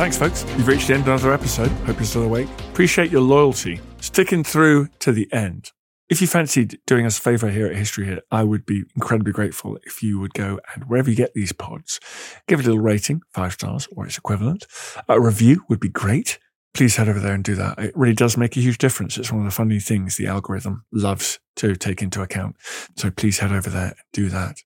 Thanks, 0.00 0.16
folks. 0.16 0.46
You've 0.56 0.66
reached 0.66 0.88
the 0.88 0.94
end 0.94 1.02
of 1.02 1.08
another 1.08 1.30
episode. 1.34 1.68
Hope 1.84 1.98
you're 1.98 2.06
still 2.06 2.22
awake. 2.22 2.48
Appreciate 2.70 3.10
your 3.10 3.20
loyalty, 3.20 3.82
sticking 4.00 4.42
through 4.42 4.88
to 5.00 5.12
the 5.12 5.30
end. 5.30 5.72
If 6.08 6.22
you 6.22 6.26
fancied 6.26 6.78
doing 6.86 7.04
us 7.04 7.18
a 7.18 7.20
favor 7.20 7.50
here 7.50 7.66
at 7.66 7.76
History 7.76 8.06
Hit, 8.06 8.24
I 8.30 8.42
would 8.42 8.64
be 8.64 8.84
incredibly 8.96 9.34
grateful 9.34 9.76
if 9.84 10.02
you 10.02 10.18
would 10.18 10.32
go 10.32 10.58
and 10.74 10.84
wherever 10.84 11.10
you 11.10 11.16
get 11.16 11.34
these 11.34 11.52
pods, 11.52 12.00
give 12.48 12.60
it 12.60 12.64
a 12.64 12.70
little 12.70 12.82
rating, 12.82 13.20
five 13.34 13.52
stars 13.52 13.88
or 13.94 14.06
its 14.06 14.16
equivalent. 14.16 14.64
A 15.06 15.20
review 15.20 15.64
would 15.68 15.80
be 15.80 15.90
great. 15.90 16.38
Please 16.72 16.96
head 16.96 17.10
over 17.10 17.20
there 17.20 17.34
and 17.34 17.44
do 17.44 17.54
that. 17.56 17.78
It 17.78 17.92
really 17.94 18.14
does 18.14 18.38
make 18.38 18.56
a 18.56 18.60
huge 18.60 18.78
difference. 18.78 19.18
It's 19.18 19.30
one 19.30 19.42
of 19.42 19.46
the 19.48 19.54
funny 19.54 19.80
things 19.80 20.16
the 20.16 20.28
algorithm 20.28 20.86
loves 20.90 21.40
to 21.56 21.76
take 21.76 22.00
into 22.00 22.22
account. 22.22 22.56
So 22.96 23.10
please 23.10 23.40
head 23.40 23.52
over 23.52 23.68
there 23.68 23.88
and 23.88 23.96
do 24.14 24.30
that. 24.30 24.62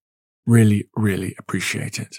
Really, 0.47 0.89
really 0.95 1.35
appreciate 1.41 1.99
it. 1.99 2.19